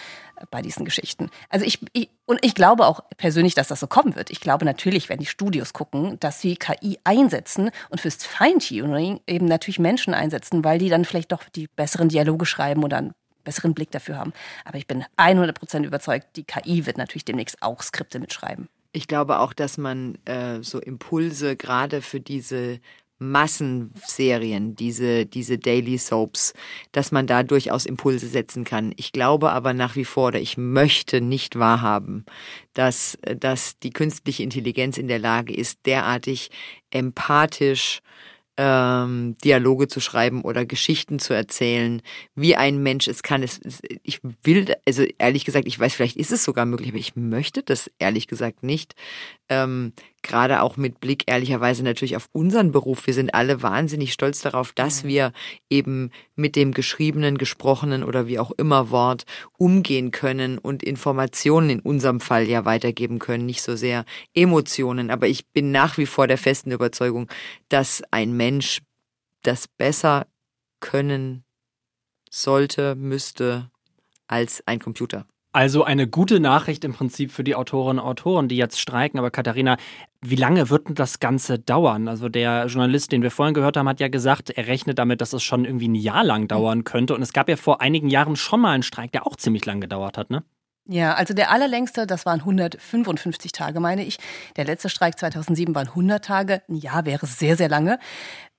bei 0.51 0.62
diesen 0.62 0.86
Geschichten. 0.86 1.29
Also 1.50 1.65
ich, 1.65 1.79
ich, 1.94 2.10
und 2.25 2.44
ich 2.44 2.56
glaube 2.56 2.86
auch 2.86 3.01
persönlich, 3.17 3.56
dass 3.56 3.67
das 3.67 3.79
so 3.79 3.88
kommen 3.88 4.15
wird. 4.15 4.29
Ich 4.29 4.39
glaube 4.39 4.65
natürlich, 4.65 5.10
wenn 5.10 5.20
die 5.20 5.25
Studios 5.25 5.74
gucken, 5.74 6.20
dass 6.20 6.41
sie 6.41 6.56
KI 6.56 7.00
einsetzen 7.03 7.72
und 7.89 8.01
fürs 8.01 8.24
Feintuning 8.25 9.22
eben 9.27 9.46
natürlich 9.46 9.79
Menschen 9.79 10.13
einsetzen, 10.13 10.63
weil 10.63 10.79
die 10.79 10.89
dann 10.89 11.06
vielleicht 11.06 11.32
doch 11.32 11.44
die 11.56 11.67
besseren 11.67 12.10
Dialoge 12.10 12.46
schreiben 12.46 12.84
oder 12.84 12.98
einen 12.98 13.13
besseren 13.44 13.74
Blick 13.74 13.91
dafür 13.91 14.17
haben. 14.17 14.34
Aber 14.65 14.77
ich 14.77 14.88
bin 14.88 15.06
100% 15.17 15.84
überzeugt, 15.86 16.36
die 16.36 16.44
KI 16.44 16.86
wird 16.86 16.98
natürlich 16.98 17.25
demnächst 17.25 17.62
auch 17.62 17.82
Skripte 17.82 18.20
mitschreiben. 18.20 18.67
Ich 18.91 19.08
glaube 19.08 19.39
auch, 19.39 19.53
dass 19.53 19.77
man 19.77 20.17
äh, 20.25 20.62
so 20.62 20.79
Impulse 20.79 21.56
gerade 21.56 22.01
für 22.01 22.20
diese 22.20 22.79
Massenserien, 23.20 24.76
diese, 24.76 25.26
diese 25.26 25.58
Daily 25.58 25.98
Soaps, 25.98 26.54
dass 26.92 27.12
man 27.12 27.28
da 27.28 27.44
durchaus 27.44 27.86
Impulse 27.86 28.28
setzen 28.28 28.64
kann. 28.64 28.94
Ich 28.98 29.12
glaube 29.12 29.52
aber 29.52 29.74
nach 29.74 29.96
wie 29.96 30.06
vor, 30.06 30.28
oder 30.28 30.40
ich 30.40 30.58
möchte 30.58 31.22
nicht 31.22 31.58
wahrhaben, 31.58 32.26
dass, 32.74 33.18
dass 33.40 33.80
die 33.80 33.92
künstliche 33.92 34.44
Intelligenz 34.44 34.98
in 34.98 35.08
der 35.08 35.20
Lage 35.20 35.54
ist, 35.54 35.80
derartig 35.86 36.50
empathisch 36.92 38.02
ähm, 38.58 39.36
Dialoge 39.44 39.88
zu 39.88 40.00
schreiben 40.00 40.42
oder 40.42 40.66
Geschichten 40.66 41.20
zu 41.20 41.34
erzählen, 41.34 42.02
wie 42.36 42.56
ein 42.56 42.82
Mensch 42.82 43.08
es 43.08 43.22
kann. 43.22 43.44
Es, 43.44 43.62
ich 44.02 44.20
will, 44.44 44.76
also 44.86 45.04
ehrlich 45.20 45.46
gesagt, 45.46 45.68
ich 45.68 45.80
weiß, 45.80 45.94
vielleicht 45.94 46.18
ist 46.18 46.32
es 46.32 46.44
sogar 46.44 46.66
möglich, 46.66 46.90
aber 46.90 46.98
ich 46.98 47.16
möchte 47.16 47.62
das 47.62 47.92
ehrlich 48.00 48.28
gesagt 48.28 48.64
nicht. 48.64 48.96
Ähm, 49.50 49.94
Gerade 50.24 50.62
auch 50.62 50.75
mit 50.75 51.00
Blick 51.00 51.24
ehrlicherweise 51.27 51.84
natürlich 51.84 52.18
auf 52.18 52.27
unseren 52.34 52.74
Beruf. 52.74 53.08
Wir 53.08 53.13
sind 53.13 53.34
alle 53.34 53.62
wahnsinnig 53.62 54.12
stolz 54.12 54.42
darauf, 54.42 54.74
dass 54.74 55.04
mhm. 55.04 55.08
wir 55.08 55.32
eben 55.70 56.12
mit 56.36 56.58
dem 56.58 56.74
geschriebenen, 56.74 57.38
gesprochenen 57.38 58.04
oder 58.04 58.27
wie 58.27 58.39
auch 58.39 58.51
immer 58.51 58.89
Wort 58.89 59.24
umgehen 59.58 60.12
können 60.12 60.58
und 60.58 60.84
Informationen 60.84 61.70
in 61.70 61.80
unserem 61.80 62.20
Fall 62.20 62.48
ja 62.50 62.66
weitergeben 62.66 63.20
können, 63.20 63.46
nicht 63.46 63.62
so 63.62 63.77
sehr 63.77 64.04
Emotionen. 64.34 65.12
Aber 65.12 65.27
ich 65.27 65.48
bin 65.48 65.72
nach 65.72 65.98
wie 65.98 66.08
vor 66.08 66.27
der 66.27 66.38
festen 66.38 66.72
Überzeugung, 66.72 67.30
dass 67.70 68.04
ein 68.12 68.36
Mensch 68.36 68.82
das 69.44 69.70
besser 69.70 70.27
können 70.82 71.46
sollte, 72.30 72.96
müsste 72.96 73.72
als 74.27 74.62
ein 74.66 74.80
Computer. 74.80 75.25
Also 75.58 75.84
eine 75.84 76.08
gute 76.08 76.40
Nachricht 76.40 76.84
im 76.84 76.94
Prinzip 76.94 77.32
für 77.32 77.44
die 77.44 77.56
Autorinnen 77.56 77.98
und 77.98 78.08
Autoren, 78.08 78.48
die 78.48 78.58
jetzt 78.58 78.80
streiken. 78.80 79.18
Aber 79.18 79.32
Katharina, 79.32 79.78
wie 80.22 80.36
lange 80.36 80.70
wird 80.70 80.88
denn 80.88 80.94
das 80.94 81.20
Ganze 81.20 81.58
dauern? 81.58 82.08
Also 82.08 82.30
der 82.30 82.68
Journalist, 82.68 83.12
den 83.12 83.24
wir 83.24 83.32
vorhin 83.32 83.56
gehört 83.56 83.76
haben, 83.76 83.90
hat 83.90 84.00
ja 84.00 84.08
gesagt, 84.08 84.52
er 84.52 84.68
rechnet 84.68 85.00
damit, 85.00 85.20
dass 85.20 85.34
es 85.34 85.42
schon 85.42 85.66
irgendwie 85.66 85.88
ein 85.88 85.96
Jahr 85.96 86.24
lang 86.24 86.48
dauern 86.48 86.84
könnte. 86.84 87.16
Und 87.16 87.24
es 87.24 87.34
gab 87.34 87.50
ja 87.50 87.56
vor 87.56 87.82
einigen 87.82 88.08
Jahren 88.08 88.36
schon 88.36 88.62
mal 88.62 88.74
einen 88.74 88.84
Streik, 88.84 89.12
der 89.14 89.26
auch 89.26 89.36
ziemlich 89.36 89.66
lang 89.66 89.82
gedauert 89.82 90.20
hat, 90.20 90.30
ne? 90.30 90.44
Ja, 90.90 91.16
also 91.16 91.34
der 91.34 91.52
allerlängste, 91.52 92.08
das 92.08 92.26
waren 92.26 92.40
155 92.40 93.52
Tage, 93.52 93.82
meine 93.82 94.06
ich. 94.06 94.20
Der 94.56 94.64
letzte 94.64 94.90
Streik 94.90 95.20
2007 95.20 95.76
waren 95.76 95.88
100 95.88 96.24
Tage. 96.24 96.62
Ein 96.70 96.76
Jahr 96.76 97.06
wäre 97.06 97.26
sehr, 97.26 97.58
sehr 97.58 97.68
lange. 97.68 98.00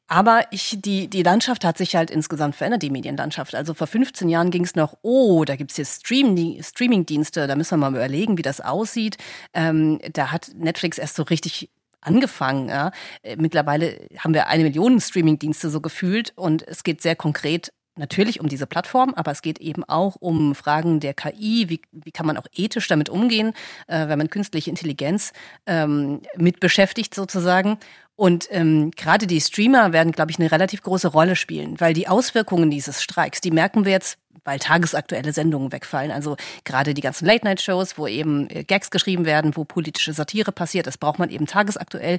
Aber 0.08 0.44
ich, 0.50 0.78
die, 0.80 1.08
die 1.08 1.22
Landschaft 1.22 1.64
hat 1.64 1.76
sich 1.76 1.94
halt 1.94 2.10
insgesamt 2.10 2.56
verändert, 2.56 2.82
die 2.82 2.90
Medienlandschaft. 2.90 3.54
Also 3.54 3.74
vor 3.74 3.86
15 3.86 4.30
Jahren 4.30 4.50
ging 4.50 4.64
es 4.64 4.74
noch, 4.74 4.96
oh, 5.02 5.44
da 5.44 5.54
gibt's 5.54 5.76
jetzt 5.76 6.00
Stream, 6.00 6.60
Streaming-Dienste, 6.62 7.46
da 7.46 7.54
müssen 7.54 7.78
wir 7.78 7.90
mal 7.90 7.96
überlegen, 7.96 8.38
wie 8.38 8.42
das 8.42 8.62
aussieht. 8.62 9.18
Ähm, 9.52 10.00
da 10.14 10.32
hat 10.32 10.50
Netflix 10.54 10.96
erst 10.96 11.16
so 11.16 11.24
richtig 11.24 11.70
angefangen. 12.00 12.68
Ja. 12.68 12.90
Äh, 13.22 13.36
mittlerweile 13.36 13.98
haben 14.18 14.32
wir 14.32 14.48
eine 14.48 14.64
Million 14.64 14.98
Streaming-Dienste 14.98 15.68
so 15.68 15.82
gefühlt 15.82 16.32
und 16.36 16.66
es 16.66 16.84
geht 16.84 17.02
sehr 17.02 17.14
konkret 17.14 17.72
natürlich 17.98 18.40
um 18.40 18.48
diese 18.48 18.66
Plattform, 18.66 19.14
aber 19.14 19.32
es 19.32 19.42
geht 19.42 19.58
eben 19.58 19.84
auch 19.84 20.16
um 20.16 20.54
Fragen 20.54 21.00
der 21.00 21.14
KI. 21.14 21.68
Wie, 21.68 21.80
wie 21.92 22.10
kann 22.10 22.26
man 22.26 22.36
auch 22.36 22.46
ethisch 22.54 22.88
damit 22.88 23.08
umgehen, 23.08 23.52
äh, 23.86 24.08
wenn 24.08 24.18
man 24.18 24.30
künstliche 24.30 24.70
Intelligenz 24.70 25.32
ähm, 25.66 26.20
mit 26.36 26.60
beschäftigt 26.60 27.14
sozusagen. 27.14 27.78
Und 28.16 28.48
ähm, 28.50 28.90
gerade 28.96 29.28
die 29.28 29.40
Streamer 29.40 29.92
werden, 29.92 30.10
glaube 30.10 30.32
ich, 30.32 30.40
eine 30.40 30.50
relativ 30.50 30.82
große 30.82 31.06
Rolle 31.06 31.36
spielen, 31.36 31.78
weil 31.78 31.94
die 31.94 32.08
Auswirkungen 32.08 32.68
dieses 32.68 33.00
Streiks, 33.00 33.40
die 33.40 33.52
merken 33.52 33.84
wir 33.84 33.92
jetzt, 33.92 34.18
weil 34.48 34.58
tagesaktuelle 34.58 35.34
Sendungen 35.34 35.72
wegfallen. 35.72 36.10
Also 36.10 36.36
gerade 36.64 36.94
die 36.94 37.02
ganzen 37.02 37.26
Late-Night-Shows, 37.26 37.98
wo 37.98 38.06
eben 38.06 38.48
äh, 38.48 38.64
Gags 38.64 38.90
geschrieben 38.90 39.26
werden, 39.26 39.54
wo 39.56 39.64
politische 39.64 40.14
Satire 40.14 40.52
passiert, 40.52 40.86
das 40.86 40.96
braucht 40.96 41.18
man 41.18 41.28
eben 41.28 41.44
tagesaktuell. 41.44 42.18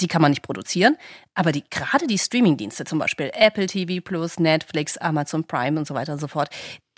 Die 0.00 0.08
kann 0.08 0.22
man 0.22 0.30
nicht 0.30 0.40
produzieren. 0.40 0.96
Aber 1.34 1.52
die, 1.52 1.62
gerade 1.68 2.06
die 2.06 2.16
Streaming-Dienste, 2.16 2.86
zum 2.86 2.98
Beispiel 2.98 3.30
Apple 3.34 3.66
TV 3.66 4.02
Plus, 4.02 4.40
Netflix, 4.40 4.96
Amazon 4.96 5.44
Prime 5.44 5.78
und 5.78 5.86
so 5.86 5.94
weiter 5.94 6.14
und 6.14 6.20
so 6.20 6.26
fort, 6.26 6.48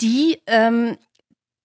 die 0.01 0.41
ähm, 0.47 0.97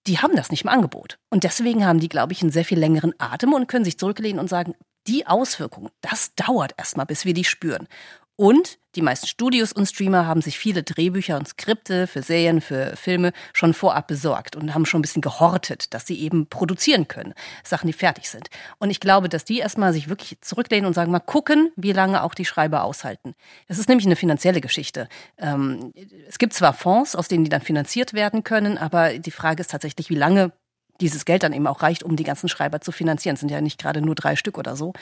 die 0.08 0.18
haben 0.18 0.36
das 0.36 0.50
nicht 0.50 0.62
im 0.62 0.70
Angebot. 0.70 1.18
Und 1.30 1.44
deswegen 1.44 1.84
haben 1.84 1.98
die, 1.98 2.08
glaube 2.08 2.32
ich, 2.32 2.42
einen 2.42 2.52
sehr 2.52 2.64
viel 2.64 2.78
längeren 2.78 3.12
Atem 3.18 3.52
und 3.52 3.66
können 3.66 3.84
sich 3.84 3.98
zurücklehnen 3.98 4.38
und 4.38 4.48
sagen, 4.48 4.74
die 5.06 5.26
Auswirkungen, 5.26 5.90
das 6.00 6.34
dauert 6.34 6.74
erstmal, 6.76 7.06
bis 7.06 7.24
wir 7.24 7.34
die 7.34 7.44
spüren. 7.44 7.88
Und 8.36 8.78
die 8.96 9.02
meisten 9.02 9.26
Studios 9.26 9.72
und 9.72 9.86
Streamer 9.86 10.26
haben 10.26 10.42
sich 10.42 10.58
viele 10.58 10.82
Drehbücher 10.82 11.36
und 11.36 11.48
Skripte 11.48 12.06
für 12.06 12.22
Serien, 12.22 12.60
für 12.60 12.96
Filme 12.96 13.32
schon 13.52 13.74
vorab 13.74 14.08
besorgt 14.08 14.56
und 14.56 14.74
haben 14.74 14.86
schon 14.86 15.00
ein 15.00 15.02
bisschen 15.02 15.22
gehortet, 15.22 15.92
dass 15.94 16.06
sie 16.06 16.20
eben 16.20 16.46
produzieren 16.46 17.08
können. 17.08 17.34
Sachen, 17.64 17.86
die 17.86 17.94
fertig 17.94 18.28
sind. 18.28 18.48
Und 18.78 18.90
ich 18.90 19.00
glaube, 19.00 19.28
dass 19.28 19.44
die 19.44 19.58
erstmal 19.58 19.92
sich 19.92 20.08
wirklich 20.08 20.38
zurücklehnen 20.40 20.86
und 20.86 20.94
sagen, 20.94 21.12
mal 21.12 21.20
gucken, 21.20 21.70
wie 21.76 21.92
lange 21.92 22.22
auch 22.22 22.34
die 22.34 22.44
Schreiber 22.44 22.84
aushalten. 22.84 23.34
Das 23.68 23.78
ist 23.78 23.88
nämlich 23.88 24.06
eine 24.06 24.16
finanzielle 24.16 24.60
Geschichte. 24.60 25.08
Ähm, 25.38 25.92
es 26.28 26.38
gibt 26.38 26.52
zwar 26.52 26.74
Fonds, 26.74 27.16
aus 27.16 27.28
denen 27.28 27.44
die 27.44 27.50
dann 27.50 27.62
finanziert 27.62 28.14
werden 28.14 28.44
können, 28.44 28.78
aber 28.78 29.18
die 29.18 29.30
Frage 29.30 29.62
ist 29.62 29.70
tatsächlich, 29.70 30.10
wie 30.10 30.14
lange 30.14 30.52
dieses 31.00 31.24
Geld 31.24 31.42
dann 31.42 31.52
eben 31.52 31.66
auch 31.66 31.82
reicht, 31.82 32.02
um 32.02 32.16
die 32.16 32.24
ganzen 32.24 32.48
Schreiber 32.48 32.80
zu 32.80 32.92
finanzieren. 32.92 33.34
Es 33.34 33.40
sind 33.40 33.50
ja 33.50 33.60
nicht 33.60 33.78
gerade 33.78 34.00
nur 34.00 34.14
drei 34.14 34.36
Stück 34.36 34.58
oder 34.58 34.76
so. 34.76 34.92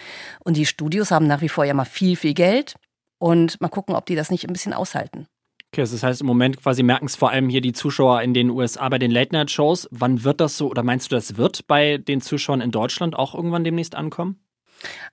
Und 0.40 0.56
die 0.56 0.66
Studios 0.66 1.10
haben 1.10 1.26
nach 1.26 1.40
wie 1.40 1.48
vor 1.48 1.64
ja 1.64 1.74
mal 1.74 1.84
viel, 1.84 2.16
viel 2.16 2.34
Geld. 2.34 2.74
Und 3.18 3.61
mal 3.61 3.68
gucken, 3.68 3.94
ob 3.94 4.06
die 4.06 4.14
das 4.14 4.30
nicht 4.30 4.47
ein 4.47 4.52
bisschen 4.52 4.73
aushalten. 4.73 5.26
Okay, 5.73 5.80
das 5.80 6.02
heißt 6.02 6.21
im 6.21 6.26
Moment 6.28 6.62
quasi 6.62 6.85
merken 6.85 7.06
es 7.06 7.16
vor 7.16 7.30
allem 7.30 7.49
hier 7.49 7.61
die 7.61 7.73
Zuschauer 7.73 8.23
in 8.23 8.33
den 8.33 8.50
USA 8.50 8.88
bei 8.88 8.99
den 8.99 9.11
Late-Night-Shows. 9.11 9.88
Wann 9.90 10.23
wird 10.23 10.40
das 10.40 10.56
so, 10.56 10.71
oder 10.71 10.85
meinst 10.85 11.11
du, 11.11 11.16
das 11.16 11.37
wird 11.37 11.66
bei 11.66 11.99
den 11.99 12.21
Zuschauern 12.21 12.61
in 12.61 12.71
Deutschland 12.71 13.16
auch 13.16 13.35
irgendwann 13.35 13.64
demnächst 13.64 13.97
ankommen? 13.97 14.38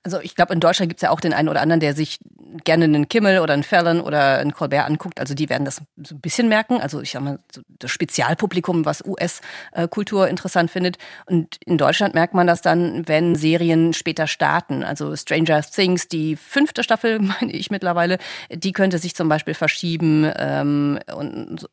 Also 0.04 0.20
ich 0.22 0.36
glaube, 0.36 0.54
in 0.54 0.60
Deutschland 0.60 0.90
gibt 0.90 1.00
es 1.00 1.04
ja 1.04 1.10
auch 1.12 1.20
den 1.20 1.34
einen 1.34 1.50
oder 1.50 1.62
anderen, 1.62 1.80
der 1.80 1.94
sich 1.94 2.20
gerne 2.64 2.86
einen 2.86 3.08
Kimmel 3.08 3.40
oder 3.40 3.54
einen 3.54 3.64
Fallon 3.64 4.02
oder 4.02 4.40
einen 4.40 4.54
Colbert 4.54 4.86
anguckt. 4.86 5.20
Also 5.20 5.34
die 5.34 5.50
werden 5.50 5.66
das 5.66 5.82
so 6.04 6.16
ein 6.16 6.22
bisschen 6.22 6.50
merken. 6.50 6.82
Also 6.82 7.02
ich 7.02 7.12
sag 7.12 7.22
mal, 7.22 7.40
das 7.80 7.92
Spezialpublikum, 7.92 8.86
was 8.86 9.04
US-Kultur 9.06 10.28
interessant 10.28 10.72
findet. 10.72 10.98
Und 11.26 11.58
in 11.66 11.78
Deutschland 11.78 12.14
merkt 12.14 12.34
man 12.34 12.48
das 12.48 12.62
dann, 12.62 13.08
wenn 13.08 13.36
Serien 13.36 13.94
später 13.94 14.28
starten. 14.28 14.84
Also 14.84 15.16
Stranger 15.16 15.62
Things, 15.62 16.08
die 16.08 16.36
fünfte 16.36 16.84
Staffel, 16.84 17.20
meine 17.42 17.52
ich 17.52 17.72
mittlerweile, 17.72 18.18
die 18.52 18.72
könnte 18.72 18.98
sich 18.98 19.16
zum 19.16 19.30
Beispiel 19.30 19.54
verschieben. 19.54 20.32
Ähm, 20.38 21.00
und 21.16 21.70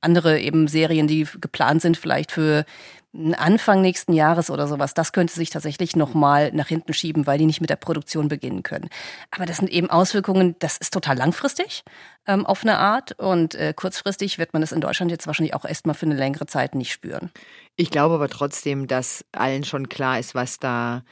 andere 0.00 0.40
eben 0.40 0.68
Serien, 0.68 1.06
die 1.06 1.26
geplant 1.40 1.82
sind, 1.82 1.96
vielleicht 1.96 2.32
für 2.32 2.64
Anfang 3.14 3.82
nächsten 3.82 4.14
Jahres 4.14 4.48
oder 4.48 4.66
sowas, 4.66 4.94
das 4.94 5.12
könnte 5.12 5.34
sich 5.34 5.50
tatsächlich 5.50 5.96
nochmal 5.96 6.50
nach 6.52 6.68
hinten 6.68 6.94
schieben, 6.94 7.26
weil 7.26 7.38
die 7.38 7.46
nicht 7.46 7.60
mit 7.60 7.68
der 7.68 7.76
Produktion 7.76 8.28
beginnen 8.28 8.62
können. 8.62 8.88
Aber 9.30 9.44
das 9.44 9.58
sind 9.58 9.70
eben 9.70 9.90
Auswirkungen, 9.90 10.56
das 10.60 10.78
ist 10.78 10.94
total 10.94 11.18
langfristig 11.18 11.84
ähm, 12.26 12.46
auf 12.46 12.62
eine 12.62 12.78
Art 12.78 13.12
und 13.18 13.54
äh, 13.54 13.74
kurzfristig 13.74 14.38
wird 14.38 14.54
man 14.54 14.62
das 14.62 14.72
in 14.72 14.80
Deutschland 14.80 15.10
jetzt 15.10 15.26
wahrscheinlich 15.26 15.54
auch 15.54 15.66
erstmal 15.66 15.94
für 15.94 16.06
eine 16.06 16.14
längere 16.14 16.46
Zeit 16.46 16.74
nicht 16.74 16.92
spüren. 16.92 17.30
Ich 17.76 17.90
glaube 17.90 18.14
aber 18.14 18.28
trotzdem, 18.28 18.86
dass 18.86 19.24
allen 19.32 19.64
schon 19.64 19.88
klar 19.90 20.18
ist, 20.18 20.34
was 20.34 20.58
da 20.58 21.02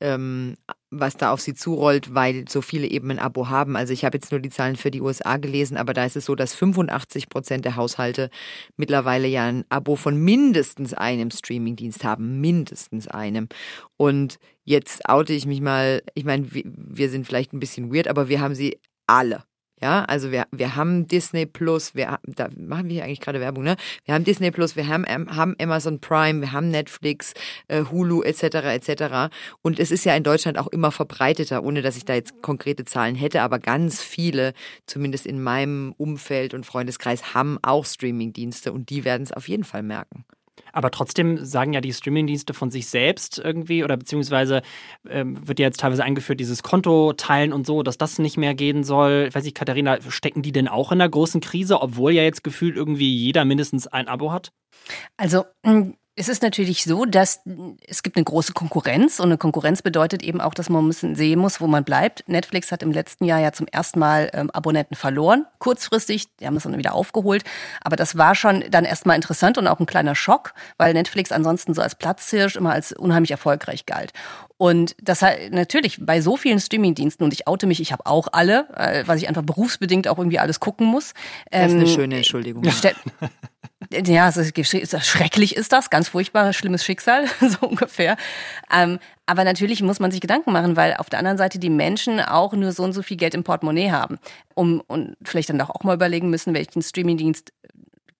ähm, 0.00 0.56
was 0.90 1.16
da 1.16 1.32
auf 1.32 1.40
sie 1.40 1.54
zurollt, 1.54 2.14
weil 2.14 2.44
so 2.48 2.62
viele 2.62 2.86
eben 2.86 3.10
ein 3.10 3.18
Abo 3.18 3.48
haben. 3.48 3.76
Also 3.76 3.92
ich 3.92 4.04
habe 4.04 4.16
jetzt 4.16 4.30
nur 4.30 4.40
die 4.40 4.50
Zahlen 4.50 4.76
für 4.76 4.90
die 4.90 5.00
USA 5.00 5.36
gelesen, 5.36 5.76
aber 5.76 5.94
da 5.94 6.04
ist 6.04 6.16
es 6.16 6.26
so, 6.26 6.34
dass 6.34 6.54
85 6.54 7.28
Prozent 7.28 7.64
der 7.64 7.76
Haushalte 7.76 8.30
mittlerweile 8.76 9.26
ja 9.26 9.46
ein 9.46 9.64
Abo 9.68 9.96
von 9.96 10.16
mindestens 10.16 10.94
einem 10.94 11.30
Streamingdienst 11.30 12.04
haben, 12.04 12.40
mindestens 12.40 13.08
einem. 13.08 13.48
Und 13.96 14.38
jetzt 14.64 15.08
oute 15.08 15.32
ich 15.32 15.46
mich 15.46 15.60
mal, 15.60 16.02
ich 16.14 16.24
meine, 16.24 16.46
wir 16.50 17.10
sind 17.10 17.26
vielleicht 17.26 17.52
ein 17.52 17.60
bisschen 17.60 17.92
weird, 17.92 18.08
aber 18.08 18.28
wir 18.28 18.40
haben 18.40 18.54
sie 18.54 18.78
alle. 19.06 19.42
Ja, 19.82 20.04
also 20.04 20.32
wir, 20.32 20.46
wir 20.52 20.74
haben 20.74 21.06
Disney 21.06 21.44
Plus, 21.44 21.94
wir 21.94 22.18
da 22.24 22.48
machen 22.56 22.88
wir 22.88 22.94
hier 22.94 23.04
eigentlich 23.04 23.20
gerade 23.20 23.40
Werbung, 23.40 23.62
ne? 23.62 23.76
Wir 24.06 24.14
haben 24.14 24.24
Disney 24.24 24.50
Plus, 24.50 24.74
wir 24.74 24.88
haben, 24.88 25.04
haben 25.06 25.54
Amazon 25.60 26.00
Prime, 26.00 26.40
wir 26.40 26.52
haben 26.52 26.70
Netflix, 26.70 27.34
äh, 27.68 27.84
Hulu 27.84 28.22
etc. 28.22 28.42
etc. 28.42 29.34
Und 29.60 29.78
es 29.78 29.90
ist 29.90 30.04
ja 30.06 30.16
in 30.16 30.22
Deutschland 30.22 30.58
auch 30.58 30.68
immer 30.68 30.92
verbreiteter, 30.92 31.62
ohne 31.62 31.82
dass 31.82 31.98
ich 31.98 32.06
da 32.06 32.14
jetzt 32.14 32.40
konkrete 32.40 32.86
Zahlen 32.86 33.16
hätte, 33.16 33.42
aber 33.42 33.58
ganz 33.58 34.02
viele, 34.02 34.54
zumindest 34.86 35.26
in 35.26 35.42
meinem 35.42 35.92
Umfeld 35.98 36.54
und 36.54 36.64
Freundeskreis, 36.64 37.34
haben 37.34 37.58
auch 37.60 37.84
Streamingdienste 37.84 38.72
und 38.72 38.88
die 38.88 39.04
werden 39.04 39.24
es 39.24 39.32
auf 39.32 39.46
jeden 39.46 39.64
Fall 39.64 39.82
merken. 39.82 40.24
Aber 40.72 40.90
trotzdem 40.90 41.44
sagen 41.44 41.72
ja 41.72 41.80
die 41.80 41.92
Streamingdienste 41.92 42.54
von 42.54 42.70
sich 42.70 42.88
selbst 42.88 43.38
irgendwie 43.38 43.84
oder 43.84 43.96
beziehungsweise 43.96 44.62
ähm, 45.08 45.46
wird 45.46 45.58
ja 45.58 45.66
jetzt 45.66 45.80
teilweise 45.80 46.04
eingeführt, 46.04 46.40
dieses 46.40 46.62
Konto 46.62 47.12
teilen 47.12 47.52
und 47.52 47.66
so, 47.66 47.82
dass 47.82 47.98
das 47.98 48.18
nicht 48.18 48.36
mehr 48.36 48.54
gehen 48.54 48.84
soll. 48.84 49.26
Ich 49.28 49.34
weiß 49.34 49.44
nicht, 49.44 49.56
Katharina, 49.56 49.98
stecken 50.08 50.42
die 50.42 50.52
denn 50.52 50.68
auch 50.68 50.92
in 50.92 51.00
einer 51.00 51.10
großen 51.10 51.40
Krise, 51.40 51.80
obwohl 51.80 52.12
ja 52.12 52.22
jetzt 52.22 52.44
gefühlt 52.44 52.76
irgendwie 52.76 53.14
jeder 53.16 53.44
mindestens 53.44 53.86
ein 53.86 54.08
Abo 54.08 54.32
hat? 54.32 54.52
Also 55.16 55.44
es 56.18 56.30
ist 56.30 56.42
natürlich 56.42 56.84
so, 56.84 57.04
dass 57.04 57.42
es 57.86 58.02
gibt 58.02 58.16
eine 58.16 58.24
große 58.24 58.54
Konkurrenz 58.54 59.20
und 59.20 59.26
eine 59.26 59.36
Konkurrenz 59.36 59.82
bedeutet 59.82 60.22
eben 60.22 60.40
auch, 60.40 60.54
dass 60.54 60.70
man 60.70 60.82
ein 60.82 60.88
bisschen 60.88 61.14
sehen 61.14 61.38
muss, 61.38 61.60
wo 61.60 61.66
man 61.66 61.84
bleibt. 61.84 62.26
Netflix 62.26 62.72
hat 62.72 62.82
im 62.82 62.90
letzten 62.90 63.26
Jahr 63.26 63.38
ja 63.38 63.52
zum 63.52 63.66
ersten 63.66 63.98
Mal 63.98 64.30
ähm, 64.32 64.50
Abonnenten 64.50 64.96
verloren, 64.96 65.44
kurzfristig, 65.58 66.34
die 66.38 66.46
haben 66.46 66.56
es 66.56 66.62
dann 66.62 66.78
wieder 66.78 66.94
aufgeholt, 66.94 67.44
aber 67.82 67.96
das 67.96 68.16
war 68.16 68.34
schon 68.34 68.64
dann 68.70 68.86
erstmal 68.86 69.14
interessant 69.14 69.58
und 69.58 69.66
auch 69.66 69.78
ein 69.78 69.84
kleiner 69.84 70.14
Schock, 70.14 70.54
weil 70.78 70.94
Netflix 70.94 71.32
ansonsten 71.32 71.74
so 71.74 71.82
als 71.82 71.94
Platzhirsch 71.94 72.56
immer 72.56 72.72
als 72.72 72.92
unheimlich 72.92 73.30
erfolgreich 73.30 73.84
galt. 73.84 74.14
Und 74.56 74.96
das 75.02 75.20
hat 75.20 75.36
natürlich 75.50 75.98
bei 76.00 76.22
so 76.22 76.38
vielen 76.38 76.60
Streamingdiensten 76.60 77.24
und 77.24 77.34
ich 77.34 77.46
oute 77.46 77.66
mich, 77.66 77.78
ich 77.78 77.92
habe 77.92 78.06
auch 78.06 78.28
alle, 78.32 78.66
äh, 78.74 79.06
weil 79.06 79.18
ich 79.18 79.28
einfach 79.28 79.42
berufsbedingt 79.42 80.08
auch 80.08 80.16
irgendwie 80.16 80.38
alles 80.38 80.60
gucken 80.60 80.86
muss. 80.86 81.12
Ähm, 81.52 81.62
das 81.62 81.72
ist 81.72 81.76
eine 81.76 81.82
ähm, 81.82 81.94
schöne 81.94 82.16
Entschuldigung. 82.16 82.62
Ja, 83.92 84.32
schrecklich 84.32 85.56
ist 85.56 85.72
das, 85.72 85.90
ganz 85.90 86.08
furchtbar, 86.08 86.52
schlimmes 86.52 86.84
Schicksal, 86.84 87.26
so 87.40 87.66
ungefähr. 87.66 88.16
Ähm, 88.72 88.98
aber 89.26 89.44
natürlich 89.44 89.82
muss 89.82 89.98
man 89.98 90.10
sich 90.12 90.20
Gedanken 90.20 90.52
machen, 90.52 90.76
weil 90.76 90.94
auf 90.94 91.10
der 91.10 91.18
anderen 91.18 91.38
Seite 91.38 91.58
die 91.58 91.70
Menschen 91.70 92.20
auch 92.20 92.52
nur 92.52 92.72
so 92.72 92.84
und 92.84 92.92
so 92.92 93.02
viel 93.02 93.16
Geld 93.16 93.34
im 93.34 93.42
Portemonnaie 93.42 93.90
haben. 93.90 94.18
Um, 94.54 94.80
und 94.86 95.16
vielleicht 95.24 95.50
dann 95.50 95.60
auch 95.60 95.82
mal 95.82 95.94
überlegen 95.94 96.30
müssen, 96.30 96.54
welchen 96.54 96.80
Streamingdienst 96.80 97.52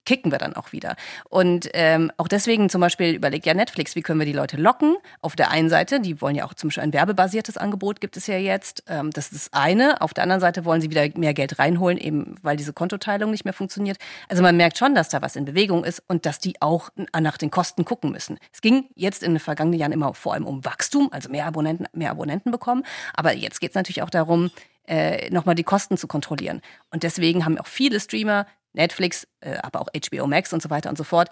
kicken 0.06 0.32
wir 0.32 0.38
dann 0.38 0.54
auch 0.54 0.72
wieder. 0.72 0.96
Und 1.28 1.68
ähm, 1.74 2.10
auch 2.16 2.28
deswegen 2.28 2.70
zum 2.70 2.80
Beispiel 2.80 3.14
überlegt 3.14 3.44
ja 3.44 3.52
Netflix, 3.52 3.94
wie 3.96 4.02
können 4.02 4.18
wir 4.18 4.26
die 4.26 4.32
Leute 4.32 4.56
locken? 4.56 4.96
Auf 5.20 5.36
der 5.36 5.50
einen 5.50 5.68
Seite, 5.68 6.00
die 6.00 6.20
wollen 6.22 6.36
ja 6.36 6.46
auch 6.46 6.54
zum 6.54 6.68
Beispiel 6.68 6.84
ein 6.84 6.92
werbebasiertes 6.92 7.58
Angebot 7.58 8.00
gibt 8.00 8.16
es 8.16 8.26
ja 8.26 8.38
jetzt. 8.38 8.84
Ähm, 8.88 9.10
das 9.10 9.32
ist 9.32 9.34
das 9.34 9.52
eine. 9.52 10.00
Auf 10.00 10.14
der 10.14 10.22
anderen 10.22 10.40
Seite 10.40 10.64
wollen 10.64 10.80
sie 10.80 10.90
wieder 10.90 11.06
mehr 11.16 11.34
Geld 11.34 11.58
reinholen, 11.58 11.98
eben 11.98 12.36
weil 12.42 12.56
diese 12.56 12.72
Kontoteilung 12.72 13.30
nicht 13.30 13.44
mehr 13.44 13.52
funktioniert. 13.52 13.98
Also 14.28 14.42
man 14.42 14.56
merkt 14.56 14.78
schon, 14.78 14.94
dass 14.94 15.08
da 15.08 15.20
was 15.20 15.36
in 15.36 15.44
Bewegung 15.44 15.84
ist 15.84 16.02
und 16.08 16.24
dass 16.24 16.38
die 16.38 16.60
auch 16.62 16.90
nach 17.18 17.36
den 17.36 17.50
Kosten 17.50 17.84
gucken 17.84 18.12
müssen. 18.12 18.38
Es 18.52 18.60
ging 18.60 18.86
jetzt 18.94 19.22
in 19.22 19.32
den 19.32 19.40
vergangenen 19.40 19.78
Jahren 19.78 19.92
immer 19.92 20.14
vor 20.14 20.34
allem 20.34 20.46
um 20.46 20.64
Wachstum, 20.64 21.08
also 21.12 21.28
mehr 21.28 21.46
Abonnenten, 21.46 21.86
mehr 21.92 22.10
Abonnenten 22.12 22.50
bekommen. 22.52 22.84
Aber 23.14 23.34
jetzt 23.34 23.60
geht 23.60 23.70
es 23.70 23.74
natürlich 23.74 24.02
auch 24.02 24.10
darum, 24.10 24.50
äh, 24.86 25.30
nochmal 25.30 25.54
die 25.54 25.64
Kosten 25.64 25.96
zu 25.96 26.06
kontrollieren. 26.06 26.60
Und 26.90 27.02
deswegen 27.02 27.44
haben 27.44 27.58
auch 27.58 27.66
viele 27.66 27.98
Streamer 27.98 28.46
Netflix, 28.76 29.26
äh, 29.40 29.56
aber 29.56 29.80
auch 29.80 29.88
HBO 29.88 30.26
Max 30.26 30.52
und 30.52 30.62
so 30.62 30.70
weiter 30.70 30.88
und 30.90 30.96
so 30.96 31.04
fort, 31.04 31.28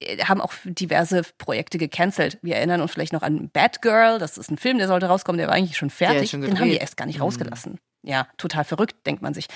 äh, 0.00 0.18
haben 0.24 0.40
auch 0.40 0.52
diverse 0.64 1.22
Projekte 1.38 1.78
gecancelt. 1.78 2.38
Wir 2.42 2.56
erinnern 2.56 2.80
uns 2.80 2.92
vielleicht 2.92 3.12
noch 3.12 3.22
an 3.22 3.50
Bad 3.50 3.82
Girl, 3.82 4.18
das 4.18 4.38
ist 4.38 4.50
ein 4.50 4.58
Film, 4.58 4.78
der 4.78 4.88
sollte 4.88 5.06
rauskommen, 5.06 5.38
der 5.38 5.48
war 5.48 5.54
eigentlich 5.54 5.76
schon 5.76 5.90
fertig. 5.90 6.30
Schon 6.30 6.42
Den 6.42 6.58
haben 6.58 6.70
die 6.70 6.76
erst 6.76 6.96
gar 6.96 7.06
nicht 7.06 7.18
mhm. 7.18 7.24
rausgelassen 7.24 7.78
ja, 8.06 8.28
total 8.38 8.64
verrückt, 8.64 9.04
denkt 9.04 9.20
man 9.20 9.34
sich. 9.34 9.48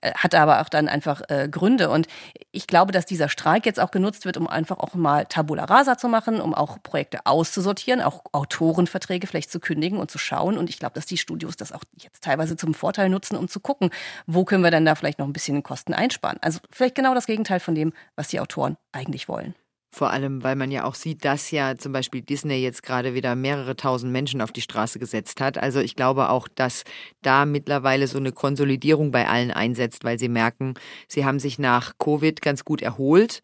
Äh, 0.00 0.12
hat 0.12 0.34
aber 0.34 0.60
auch 0.60 0.68
dann 0.68 0.88
einfach 0.88 1.22
äh, 1.28 1.48
Gründe. 1.50 1.90
Und 1.90 2.06
ich 2.52 2.68
glaube, 2.68 2.92
dass 2.92 3.04
dieser 3.04 3.28
Streik 3.28 3.66
jetzt 3.66 3.80
auch 3.80 3.90
genutzt 3.90 4.24
wird, 4.24 4.36
um 4.36 4.46
einfach 4.46 4.78
auch 4.78 4.94
mal 4.94 5.26
Tabula 5.26 5.64
rasa 5.64 5.98
zu 5.98 6.08
machen, 6.08 6.40
um 6.40 6.54
auch 6.54 6.80
Projekte 6.82 7.26
auszusortieren, 7.26 8.00
auch 8.00 8.22
Autorenverträge 8.30 9.26
vielleicht 9.26 9.50
zu 9.50 9.58
kündigen 9.58 9.98
und 9.98 10.08
zu 10.10 10.18
schauen. 10.18 10.56
Und 10.56 10.70
ich 10.70 10.78
glaube, 10.78 10.94
dass 10.94 11.06
die 11.06 11.18
Studios 11.18 11.56
das 11.56 11.72
auch 11.72 11.82
jetzt 11.96 12.22
teilweise 12.22 12.56
zum 12.56 12.74
Vorteil 12.74 13.08
nutzen, 13.08 13.36
um 13.36 13.48
zu 13.48 13.58
gucken, 13.58 13.90
wo 14.26 14.44
können 14.44 14.62
wir 14.62 14.70
denn 14.70 14.84
da 14.84 14.94
vielleicht 14.94 15.18
noch 15.18 15.26
ein 15.26 15.32
bisschen 15.32 15.64
Kosten 15.64 15.92
einsparen. 15.92 16.38
Also 16.42 16.60
vielleicht 16.70 16.94
genau 16.94 17.12
das 17.12 17.26
Gegenteil 17.26 17.58
von 17.58 17.74
dem, 17.74 17.92
was 18.14 18.28
die 18.28 18.38
Autoren 18.38 18.76
eigentlich 18.92 19.28
wollen. 19.28 19.56
Vor 19.96 20.10
allem, 20.10 20.44
weil 20.44 20.56
man 20.56 20.70
ja 20.70 20.84
auch 20.84 20.94
sieht, 20.94 21.24
dass 21.24 21.50
ja 21.50 21.74
zum 21.78 21.90
Beispiel 21.90 22.20
Disney 22.20 22.56
jetzt 22.56 22.82
gerade 22.82 23.14
wieder 23.14 23.34
mehrere 23.34 23.76
tausend 23.76 24.12
Menschen 24.12 24.42
auf 24.42 24.52
die 24.52 24.60
Straße 24.60 24.98
gesetzt 24.98 25.40
hat. 25.40 25.56
Also 25.56 25.80
ich 25.80 25.96
glaube 25.96 26.28
auch, 26.28 26.48
dass 26.48 26.84
da 27.22 27.46
mittlerweile 27.46 28.06
so 28.06 28.18
eine 28.18 28.32
Konsolidierung 28.32 29.10
bei 29.10 29.26
allen 29.26 29.50
einsetzt, 29.50 30.04
weil 30.04 30.18
sie 30.18 30.28
merken, 30.28 30.74
sie 31.08 31.24
haben 31.24 31.38
sich 31.38 31.58
nach 31.58 31.94
Covid 31.96 32.42
ganz 32.42 32.66
gut 32.66 32.82
erholt. 32.82 33.40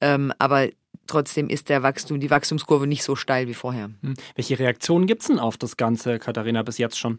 Ähm, 0.00 0.32
aber 0.38 0.70
trotzdem 1.06 1.50
ist 1.50 1.68
der 1.68 1.82
Wachstum, 1.82 2.18
die 2.18 2.30
Wachstumskurve 2.30 2.86
nicht 2.86 3.02
so 3.02 3.14
steil 3.14 3.46
wie 3.46 3.52
vorher. 3.52 3.90
Hm. 4.00 4.14
Welche 4.36 4.58
Reaktionen 4.58 5.06
gibt 5.06 5.20
es 5.20 5.28
denn 5.28 5.38
auf 5.38 5.58
das 5.58 5.76
Ganze, 5.76 6.18
Katharina, 6.18 6.62
bis 6.62 6.78
jetzt 6.78 6.98
schon? 6.98 7.18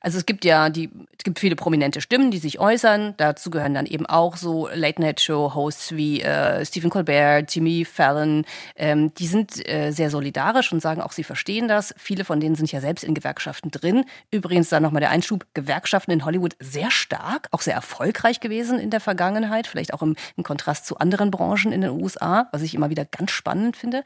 Also 0.00 0.18
es 0.18 0.26
gibt 0.26 0.44
ja 0.44 0.70
die, 0.70 0.90
es 1.16 1.24
gibt 1.24 1.38
viele 1.38 1.56
prominente 1.56 2.00
Stimmen, 2.00 2.30
die 2.30 2.38
sich 2.38 2.60
äußern. 2.60 3.14
Dazu 3.16 3.50
gehören 3.50 3.74
dann 3.74 3.86
eben 3.86 4.06
auch 4.06 4.36
so 4.36 4.68
Late-Night-Show-Hosts 4.72 5.96
wie 5.96 6.22
äh, 6.22 6.64
Stephen 6.64 6.90
Colbert, 6.90 7.54
Jimmy 7.54 7.84
Fallon. 7.84 8.44
Ähm, 8.76 9.12
die 9.14 9.26
sind 9.26 9.68
äh, 9.68 9.90
sehr 9.90 10.10
solidarisch 10.10 10.72
und 10.72 10.80
sagen 10.80 11.00
auch, 11.00 11.12
sie 11.12 11.24
verstehen 11.24 11.66
das. 11.66 11.94
Viele 11.96 12.24
von 12.24 12.40
denen 12.40 12.54
sind 12.54 12.70
ja 12.70 12.80
selbst 12.80 13.02
in 13.02 13.14
Gewerkschaften 13.14 13.70
drin. 13.70 14.04
Übrigens 14.30 14.68
dann 14.68 14.82
nochmal 14.82 15.00
der 15.00 15.10
Einschub, 15.10 15.46
Gewerkschaften 15.54 16.12
in 16.12 16.24
Hollywood 16.24 16.54
sehr 16.60 16.90
stark, 16.90 17.48
auch 17.50 17.60
sehr 17.60 17.74
erfolgreich 17.74 18.40
gewesen 18.40 18.78
in 18.78 18.90
der 18.90 19.00
Vergangenheit, 19.00 19.66
vielleicht 19.66 19.92
auch 19.94 20.02
im, 20.02 20.14
im 20.36 20.44
Kontrast 20.44 20.86
zu 20.86 20.98
anderen 20.98 21.30
Branchen 21.30 21.72
in 21.72 21.80
den 21.80 21.90
USA, 21.90 22.48
was 22.52 22.62
ich 22.62 22.74
immer 22.74 22.90
wieder 22.90 23.04
ganz 23.04 23.32
spannend 23.32 23.76
finde. 23.76 24.04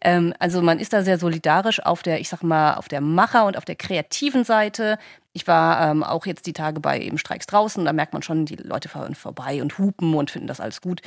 Ähm, 0.00 0.32
also 0.38 0.62
man 0.62 0.78
ist 0.78 0.92
da 0.92 1.02
sehr 1.02 1.18
solidarisch 1.18 1.80
auf 1.84 2.02
der, 2.02 2.20
ich 2.20 2.28
sag 2.28 2.42
mal, 2.42 2.74
auf 2.74 2.88
der 2.88 3.00
Macher- 3.00 3.46
und 3.46 3.56
auf 3.56 3.64
der 3.64 3.74
kreativen 3.74 4.44
Seite 4.44 4.91
ich 5.32 5.46
war 5.46 5.90
ähm, 5.90 6.02
auch 6.02 6.26
jetzt 6.26 6.46
die 6.46 6.52
Tage 6.52 6.80
bei 6.80 7.00
eben 7.00 7.18
Streiks 7.18 7.46
draußen, 7.46 7.84
da 7.84 7.92
merkt 7.92 8.12
man 8.12 8.22
schon, 8.22 8.46
die 8.46 8.56
Leute 8.56 8.88
fahren 8.88 9.14
vorbei 9.14 9.62
und 9.62 9.78
hupen 9.78 10.14
und 10.14 10.30
finden 10.30 10.48
das 10.48 10.60
alles 10.60 10.80
gut. 10.80 11.00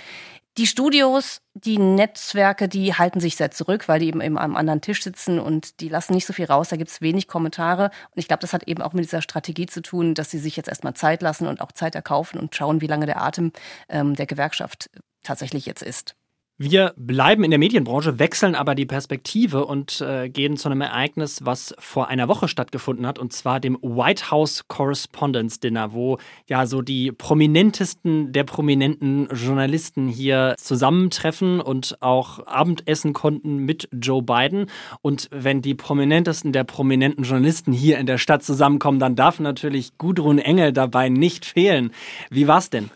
Die 0.58 0.68
Studios, 0.68 1.42
die 1.54 1.78
Netzwerke, 1.78 2.70
die 2.70 2.94
halten 2.94 3.20
sich 3.20 3.36
sehr 3.36 3.52
zurück, 3.52 3.90
weil 3.90 4.00
die 4.00 4.08
eben, 4.08 4.22
eben 4.22 4.38
am 4.38 4.56
anderen 4.56 4.80
Tisch 4.80 5.04
sitzen 5.04 5.38
und 5.38 5.82
die 5.82 5.90
lassen 5.90 6.14
nicht 6.14 6.26
so 6.26 6.32
viel 6.32 6.46
raus, 6.46 6.70
da 6.70 6.78
gibt 6.78 6.90
es 6.90 7.02
wenig 7.02 7.28
Kommentare. 7.28 7.86
Und 7.86 8.20
ich 8.20 8.30
glaube, 8.30 8.40
das 8.40 8.54
hat 8.54 8.64
eben 8.64 8.82
auch 8.82 8.94
mit 8.94 9.04
dieser 9.04 9.22
Strategie 9.22 9.66
zu 9.66 9.82
tun, 9.82 10.14
dass 10.14 10.32
sie 10.32 10.40
sich 10.40 10.56
jetzt 10.56 10.70
erstmal 10.70 10.94
Zeit 10.94 11.22
lassen 11.22 11.48
und 11.48 11.60
auch 11.60 11.74
Zeit 11.74 11.94
erkaufen 11.94 12.40
und 12.40 12.56
schauen, 12.56 12.80
wie 12.80 12.88
lange 12.88 13.06
der 13.06 13.22
Atem 13.22 13.52
ähm, 13.90 14.16
der 14.16 14.28
Gewerkschaft 14.28 14.90
tatsächlich 15.24 15.66
jetzt 15.66 15.84
ist. 15.84 16.16
Wir 16.58 16.94
bleiben 16.96 17.44
in 17.44 17.50
der 17.52 17.60
Medienbranche, 17.60 18.18
wechseln 18.18 18.56
aber 18.56 18.76
die 18.76 18.86
Perspektive 18.86 19.66
und 19.66 20.00
äh, 20.00 20.30
gehen 20.30 20.56
zu 20.56 20.70
einem 20.70 20.80
Ereignis, 20.80 21.42
was 21.44 21.76
vor 21.80 22.08
einer 22.08 22.30
Woche 22.30 22.48
stattgefunden 22.48 23.06
hat, 23.06 23.20
und 23.20 23.34
zwar 23.34 23.60
dem 23.60 23.78
White 23.82 24.32
House 24.32 24.66
Correspondence 24.70 25.60
Dinner, 25.60 25.92
wo 25.92 26.18
ja 26.48 26.66
so 26.66 26.82
die 26.82 27.12
prominentesten 27.12 28.32
der 28.32 28.46
prominenten 28.46 29.28
Journalisten 29.34 30.08
hier 30.08 30.56
zusammentreffen 30.58 31.60
und 31.60 32.02
auch 32.02 32.48
Abendessen 32.48 33.12
konnten 33.12 33.58
mit 33.58 33.90
Joe 33.92 34.22
Biden. 34.22 34.68
Und 35.02 35.28
wenn 35.32 35.62
die 35.62 35.76
prominentesten 35.76 36.54
der 36.54 36.64
prominenten 36.64 37.26
Journalisten 37.26 37.74
hier 37.74 37.98
in 37.98 38.06
der 38.06 38.18
Stadt 38.18 38.44
zusammenkommen, 38.44 39.00
dann 39.00 39.18
darf 39.18 39.42
natürlich 39.42 39.98
Gudrun 39.98 40.40
Engel 40.40 40.72
dabei 40.72 41.10
nicht 41.10 41.44
fehlen. 41.44 41.92
Wie 42.30 42.48
war's 42.48 42.70
denn? 42.70 42.92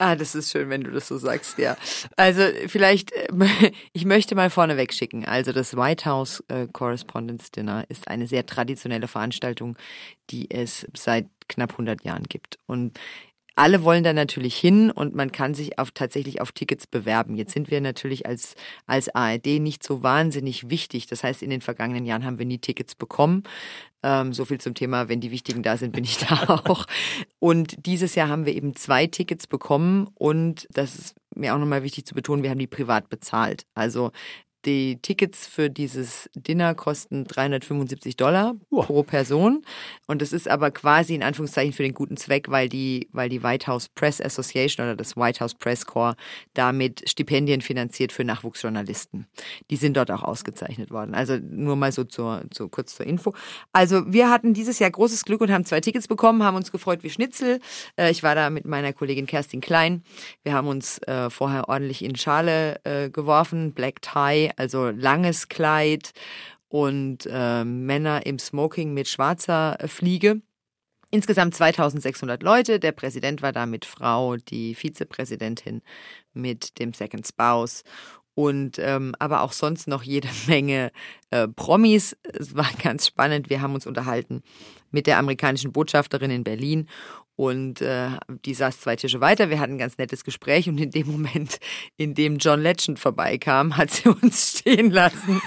Ah, 0.00 0.14
das 0.14 0.36
ist 0.36 0.52
schön, 0.52 0.70
wenn 0.70 0.82
du 0.82 0.92
das 0.92 1.08
so 1.08 1.18
sagst, 1.18 1.58
ja. 1.58 1.76
Also 2.16 2.42
vielleicht, 2.68 3.10
äh, 3.12 3.26
ich 3.92 4.04
möchte 4.04 4.36
mal 4.36 4.48
vorneweg 4.48 4.92
schicken. 4.92 5.24
Also 5.24 5.50
das 5.50 5.76
White 5.76 6.04
House 6.04 6.42
äh, 6.46 6.68
Correspondence 6.72 7.50
Dinner 7.50 7.84
ist 7.88 8.06
eine 8.06 8.28
sehr 8.28 8.46
traditionelle 8.46 9.08
Veranstaltung, 9.08 9.76
die 10.30 10.50
es 10.52 10.86
seit 10.96 11.26
knapp 11.48 11.72
100 11.72 12.04
Jahren 12.04 12.22
gibt. 12.24 12.60
Und 12.66 12.96
alle 13.58 13.82
wollen 13.82 14.04
da 14.04 14.12
natürlich 14.12 14.56
hin 14.56 14.90
und 14.90 15.16
man 15.16 15.32
kann 15.32 15.52
sich 15.52 15.80
auf, 15.80 15.90
tatsächlich 15.90 16.40
auf 16.40 16.52
Tickets 16.52 16.86
bewerben. 16.86 17.34
Jetzt 17.34 17.52
sind 17.52 17.70
wir 17.72 17.80
natürlich 17.80 18.24
als, 18.24 18.54
als 18.86 19.12
ARD 19.12 19.58
nicht 19.58 19.82
so 19.82 20.04
wahnsinnig 20.04 20.70
wichtig. 20.70 21.08
Das 21.08 21.24
heißt, 21.24 21.42
in 21.42 21.50
den 21.50 21.60
vergangenen 21.60 22.06
Jahren 22.06 22.24
haben 22.24 22.38
wir 22.38 22.46
nie 22.46 22.58
Tickets 22.58 22.94
bekommen. 22.94 23.42
Ähm, 24.04 24.32
so 24.32 24.44
viel 24.44 24.60
zum 24.60 24.74
Thema, 24.74 25.08
wenn 25.08 25.20
die 25.20 25.32
Wichtigen 25.32 25.64
da 25.64 25.76
sind, 25.76 25.92
bin 25.92 26.04
ich 26.04 26.18
da 26.28 26.60
auch. 26.66 26.86
Und 27.40 27.84
dieses 27.84 28.14
Jahr 28.14 28.28
haben 28.28 28.46
wir 28.46 28.54
eben 28.54 28.76
zwei 28.76 29.08
Tickets 29.08 29.48
bekommen 29.48 30.08
und 30.14 30.68
das 30.70 30.94
ist 30.94 31.16
mir 31.34 31.54
auch 31.54 31.58
nochmal 31.58 31.82
wichtig 31.82 32.06
zu 32.06 32.14
betonen, 32.14 32.44
wir 32.44 32.50
haben 32.50 32.58
die 32.58 32.66
privat 32.68 33.08
bezahlt. 33.08 33.66
Also 33.74 34.12
die 34.64 34.98
Tickets 35.00 35.46
für 35.46 35.70
dieses 35.70 36.28
Dinner 36.34 36.74
kosten 36.74 37.24
375 37.24 38.16
Dollar 38.16 38.54
wow. 38.70 38.86
pro 38.86 39.02
Person. 39.02 39.62
Und 40.06 40.20
das 40.20 40.32
ist 40.32 40.48
aber 40.48 40.70
quasi 40.70 41.14
in 41.14 41.22
Anführungszeichen 41.22 41.72
für 41.72 41.82
den 41.82 41.94
guten 41.94 42.16
Zweck, 42.16 42.50
weil 42.50 42.68
die, 42.68 43.08
weil 43.12 43.28
die 43.28 43.42
White 43.42 43.66
House 43.68 43.88
Press 43.88 44.20
Association 44.20 44.86
oder 44.86 44.96
das 44.96 45.16
White 45.16 45.40
House 45.40 45.54
Press 45.54 45.86
Corps 45.86 46.16
damit 46.54 47.08
Stipendien 47.08 47.60
finanziert 47.60 48.12
für 48.12 48.24
Nachwuchsjournalisten. 48.24 49.26
Die 49.70 49.76
sind 49.76 49.96
dort 49.96 50.10
auch 50.10 50.22
ausgezeichnet 50.22 50.90
worden. 50.90 51.14
Also 51.14 51.38
nur 51.38 51.76
mal 51.76 51.92
so 51.92 52.04
zur, 52.04 52.42
so 52.52 52.68
kurz 52.68 52.96
zur 52.96 53.06
Info. 53.06 53.34
Also 53.72 54.12
wir 54.12 54.28
hatten 54.28 54.54
dieses 54.54 54.80
Jahr 54.80 54.90
großes 54.90 55.24
Glück 55.24 55.40
und 55.40 55.52
haben 55.52 55.64
zwei 55.64 55.80
Tickets 55.80 56.08
bekommen, 56.08 56.42
haben 56.42 56.56
uns 56.56 56.72
gefreut 56.72 57.02
wie 57.02 57.10
Schnitzel. 57.10 57.60
Äh, 57.96 58.10
ich 58.10 58.22
war 58.22 58.34
da 58.34 58.50
mit 58.50 58.64
meiner 58.64 58.92
Kollegin 58.92 59.26
Kerstin 59.26 59.60
Klein. 59.60 60.02
Wir 60.42 60.54
haben 60.54 60.66
uns 60.66 60.98
äh, 61.06 61.30
vorher 61.30 61.68
ordentlich 61.68 62.04
in 62.04 62.16
Schale 62.16 62.80
äh, 62.84 63.10
geworfen, 63.10 63.72
Black 63.72 64.02
Tie 64.02 64.47
also 64.56 64.90
langes 64.90 65.48
Kleid 65.48 66.12
und 66.68 67.26
äh, 67.30 67.64
Männer 67.64 68.26
im 68.26 68.38
Smoking 68.38 68.94
mit 68.94 69.08
schwarzer 69.08 69.78
Fliege. 69.86 70.40
Insgesamt 71.10 71.54
2600 71.54 72.42
Leute. 72.42 72.78
Der 72.78 72.92
Präsident 72.92 73.40
war 73.40 73.52
da 73.52 73.64
mit 73.64 73.86
Frau, 73.86 74.36
die 74.36 74.74
Vizepräsidentin 74.74 75.80
mit 76.34 76.78
dem 76.78 76.92
Second 76.92 77.26
Spouse 77.26 77.82
und 78.34 78.78
ähm, 78.78 79.16
aber 79.18 79.42
auch 79.42 79.52
sonst 79.52 79.88
noch 79.88 80.02
jede 80.02 80.28
Menge 80.46 80.92
äh, 81.30 81.48
Promis. 81.48 82.16
Es 82.22 82.54
war 82.54 82.70
ganz 82.82 83.06
spannend. 83.06 83.50
Wir 83.50 83.62
haben 83.62 83.74
uns 83.74 83.86
unterhalten 83.86 84.42
mit 84.90 85.06
der 85.06 85.18
amerikanischen 85.18 85.72
Botschafterin 85.72 86.30
in 86.30 86.44
Berlin 86.44 86.88
und 87.38 87.80
äh, 87.82 88.08
die 88.44 88.52
saß 88.52 88.80
zwei 88.80 88.96
Tische 88.96 89.20
weiter. 89.20 89.48
Wir 89.48 89.60
hatten 89.60 89.74
ein 89.74 89.78
ganz 89.78 89.96
nettes 89.96 90.24
Gespräch 90.24 90.68
und 90.68 90.76
in 90.78 90.90
dem 90.90 91.06
Moment, 91.06 91.60
in 91.96 92.14
dem 92.14 92.38
John 92.38 92.60
Legend 92.60 92.98
vorbeikam, 92.98 93.76
hat 93.76 93.92
sie 93.92 94.08
uns 94.08 94.58
stehen 94.58 94.90
lassen 94.90 95.40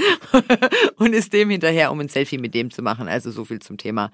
und 0.95 1.11
ist 1.11 1.33
dem 1.33 1.49
hinterher, 1.49 1.91
um 1.91 1.99
ein 1.99 2.07
Selfie 2.07 2.37
mit 2.37 2.55
dem 2.55 2.71
zu 2.71 2.81
machen. 2.81 3.09
Also 3.09 3.29
so 3.29 3.43
viel 3.43 3.59
zum 3.59 3.77
Thema 3.77 4.09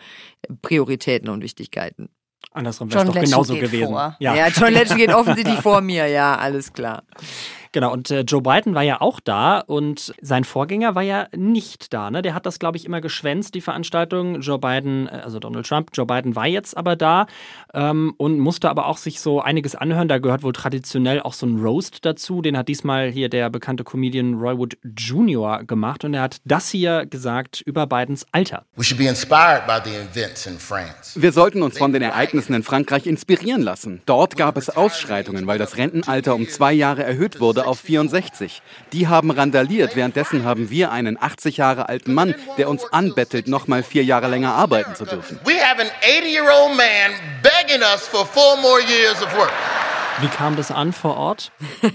Prioritäten 0.63 1.29
und 1.29 1.43
Wichtigkeiten. 1.43 2.09
Andersrum 2.51 2.91
wäre 2.91 3.01
es 3.01 3.13
doch 3.13 3.21
genauso 3.21 3.53
gewesen. 3.53 3.93
Ja. 3.93 4.15
ja, 4.19 4.47
John 4.47 4.73
Legend 4.73 4.97
geht 4.97 5.13
offensichtlich 5.13 5.59
vor 5.59 5.81
mir, 5.81 6.07
ja, 6.07 6.35
alles 6.35 6.73
klar. 6.73 7.03
Genau, 7.71 7.91
und 7.91 8.11
äh, 8.11 8.21
Joe 8.21 8.41
Biden 8.41 8.75
war 8.75 8.83
ja 8.83 9.01
auch 9.01 9.19
da 9.19 9.59
und 9.59 10.13
sein 10.21 10.43
Vorgänger 10.43 10.95
war 10.95 11.01
ja 11.01 11.27
nicht 11.35 11.93
da. 11.93 12.11
Ne? 12.11 12.21
Der 12.21 12.33
hat 12.33 12.45
das, 12.45 12.59
glaube 12.59 12.77
ich, 12.77 12.85
immer 12.85 13.01
geschwänzt, 13.01 13.55
die 13.55 13.61
Veranstaltung. 13.61 14.41
Joe 14.41 14.59
Biden, 14.59 15.07
äh, 15.07 15.21
also 15.23 15.39
Donald 15.39 15.65
Trump, 15.67 15.89
Joe 15.93 16.05
Biden 16.05 16.35
war 16.35 16.47
jetzt 16.47 16.77
aber 16.77 16.95
da 16.95 17.27
ähm, 17.73 18.13
und 18.17 18.39
musste 18.39 18.69
aber 18.69 18.87
auch 18.87 18.97
sich 18.97 19.19
so 19.19 19.41
einiges 19.41 19.75
anhören. 19.75 20.07
Da 20.07 20.17
gehört 20.19 20.43
wohl 20.43 20.53
traditionell 20.53 21.21
auch 21.21 21.33
so 21.33 21.45
ein 21.45 21.59
Roast 21.59 22.05
dazu. 22.05 22.41
Den 22.41 22.57
hat 22.57 22.67
diesmal 22.67 23.09
hier 23.09 23.29
der 23.29 23.49
bekannte 23.49 23.83
Comedian 23.83 24.35
Roy 24.35 24.57
Wood 24.57 24.77
Jr. 24.97 25.63
gemacht 25.63 26.03
und 26.03 26.13
er 26.13 26.21
hat 26.21 26.37
das 26.45 26.69
hier 26.69 27.05
gesagt 27.05 27.61
über 27.61 27.87
Bidens 27.87 28.25
Alter. 28.31 28.65
Wir 31.15 31.31
sollten 31.31 31.61
uns 31.61 31.77
von 31.77 31.93
den 31.93 32.01
Ereignissen 32.01 32.53
in 32.53 32.63
Frankreich 32.63 33.05
inspirieren 33.05 33.61
lassen. 33.61 34.01
Dort 34.05 34.37
gab 34.37 34.57
es 34.57 34.69
Ausschreitungen, 34.69 35.47
weil 35.47 35.57
das 35.57 35.77
Rentenalter 35.77 36.35
um 36.35 36.47
zwei 36.47 36.73
Jahre 36.73 37.03
erhöht 37.03 37.39
wurde 37.39 37.56
auf 37.65 37.79
64. 37.79 38.61
Die 38.93 39.07
haben 39.07 39.31
randaliert. 39.31 39.95
Währenddessen 39.95 40.43
haben 40.43 40.69
wir 40.69 40.91
einen 40.91 41.17
80 41.19 41.57
Jahre 41.57 41.89
alten 41.89 42.13
Mann, 42.13 42.35
der 42.57 42.69
uns 42.69 42.83
anbettelt, 42.91 43.47
noch 43.47 43.67
mal 43.67 43.83
vier 43.83 44.03
Jahre 44.03 44.27
länger 44.27 44.53
arbeiten 44.53 44.95
zu 44.95 45.05
dürfen. 45.05 45.39
We 45.45 45.53
have 45.53 45.81
an 45.81 45.87
80-year-old 46.01 46.75
man 46.75 47.13
begging 47.41 47.81
us 47.81 48.07
for 48.07 48.25
four 48.25 48.57
more 48.57 48.81
years 48.81 49.21
of 49.23 49.33
work. 49.35 49.51
Wie 50.19 50.27
kam 50.27 50.55
das 50.55 50.71
an 50.71 50.93
vor 50.93 51.15
Ort? 51.15 51.51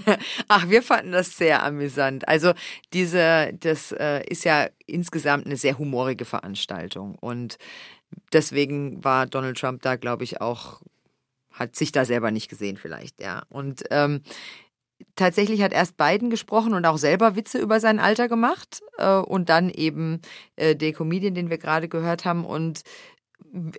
Ach, 0.47 0.69
wir 0.69 0.81
fanden 0.81 1.11
das 1.11 1.35
sehr 1.35 1.61
amüsant. 1.61 2.25
Also 2.27 2.53
diese, 2.93 3.51
das 3.59 3.91
äh, 3.91 4.23
ist 4.25 4.45
ja 4.45 4.67
insgesamt 4.85 5.45
eine 5.45 5.57
sehr 5.57 5.77
humorige 5.77 6.23
Veranstaltung 6.23 7.15
und 7.15 7.57
deswegen 8.31 9.03
war 9.03 9.25
Donald 9.25 9.57
Trump 9.57 9.81
da, 9.81 9.97
glaube 9.97 10.23
ich, 10.23 10.39
auch 10.39 10.81
hat 11.51 11.75
sich 11.75 11.91
da 11.91 12.03
selber 12.03 12.31
nicht 12.31 12.49
gesehen 12.49 12.77
vielleicht, 12.77 13.21
ja. 13.21 13.43
Und 13.49 13.83
ähm, 13.91 14.21
tatsächlich 15.15 15.61
hat 15.61 15.73
erst 15.73 15.97
Biden 15.97 16.29
gesprochen 16.29 16.73
und 16.73 16.85
auch 16.85 16.97
selber 16.97 17.35
Witze 17.35 17.59
über 17.59 17.79
sein 17.79 17.99
Alter 17.99 18.27
gemacht 18.27 18.81
äh, 18.97 19.17
und 19.17 19.49
dann 19.49 19.69
eben 19.69 20.21
äh, 20.55 20.75
der 20.75 20.93
Comedian, 20.93 21.35
den 21.35 21.49
wir 21.49 21.57
gerade 21.57 21.87
gehört 21.87 22.25
haben 22.25 22.45
und 22.45 22.83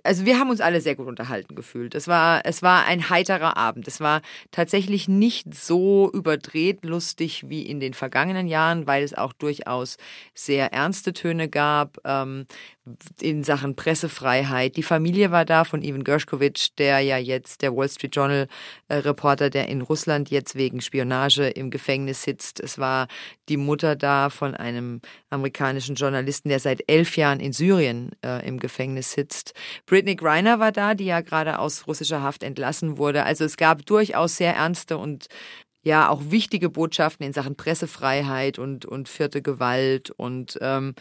also 0.02 0.24
wir 0.24 0.38
haben 0.38 0.50
uns 0.50 0.60
alle 0.60 0.80
sehr 0.80 0.94
gut 0.94 1.06
unterhalten 1.06 1.54
gefühlt. 1.54 1.94
Es 1.94 2.08
war, 2.08 2.42
es 2.44 2.62
war 2.62 2.86
ein 2.86 3.10
heiterer 3.10 3.56
Abend. 3.56 3.88
Es 3.88 4.00
war 4.00 4.22
tatsächlich 4.50 5.08
nicht 5.08 5.54
so 5.54 6.10
überdreht 6.12 6.84
lustig 6.84 7.44
wie 7.48 7.62
in 7.62 7.80
den 7.80 7.94
vergangenen 7.94 8.46
Jahren, 8.46 8.86
weil 8.86 9.02
es 9.02 9.14
auch 9.14 9.32
durchaus 9.32 9.96
sehr 10.34 10.72
ernste 10.72 11.12
Töne 11.12 11.48
gab 11.48 11.98
ähm, 12.04 12.46
in 13.20 13.44
Sachen 13.44 13.76
Pressefreiheit. 13.76 14.76
Die 14.76 14.82
Familie 14.82 15.30
war 15.30 15.44
da 15.44 15.64
von 15.64 15.82
Ivan 15.82 16.04
Gershkovich, 16.04 16.74
der 16.76 17.00
ja 17.00 17.16
jetzt 17.16 17.62
der 17.62 17.74
Wall 17.74 17.88
Street 17.88 18.14
Journal 18.14 18.46
äh, 18.88 18.96
Reporter, 18.96 19.48
der 19.48 19.68
in 19.68 19.80
Russland 19.80 20.30
jetzt 20.30 20.54
wegen 20.54 20.82
Spionage 20.82 21.48
im 21.48 21.70
Gefängnis 21.70 22.22
sitzt. 22.22 22.60
Es 22.60 22.78
war 22.78 23.08
die 23.48 23.56
Mutter 23.56 23.96
da 23.96 24.28
von 24.28 24.54
einem 24.54 25.00
amerikanischen 25.30 25.94
Journalisten, 25.94 26.50
der 26.50 26.60
seit 26.60 26.84
elf 26.86 27.16
Jahren 27.16 27.40
in 27.40 27.52
Syrien 27.52 28.10
äh, 28.22 28.46
im 28.46 28.58
Gefängnis 28.58 29.12
sitzt. 29.12 29.53
Britney 29.86 30.16
Griner 30.16 30.58
war 30.58 30.72
da, 30.72 30.94
die 30.94 31.06
ja 31.06 31.20
gerade 31.20 31.58
aus 31.58 31.86
russischer 31.86 32.22
Haft 32.22 32.42
entlassen 32.42 32.98
wurde. 32.98 33.24
Also 33.24 33.44
es 33.44 33.56
gab 33.56 33.86
durchaus 33.86 34.36
sehr 34.36 34.54
ernste 34.54 34.98
und 34.98 35.26
ja 35.82 36.08
auch 36.08 36.22
wichtige 36.26 36.70
Botschaften 36.70 37.26
in 37.26 37.32
Sachen 37.32 37.56
Pressefreiheit 37.56 38.58
und, 38.58 38.86
und 38.86 39.08
vierte 39.08 39.42
Gewalt. 39.42 40.10
Und 40.10 40.58
ähm, 40.60 40.94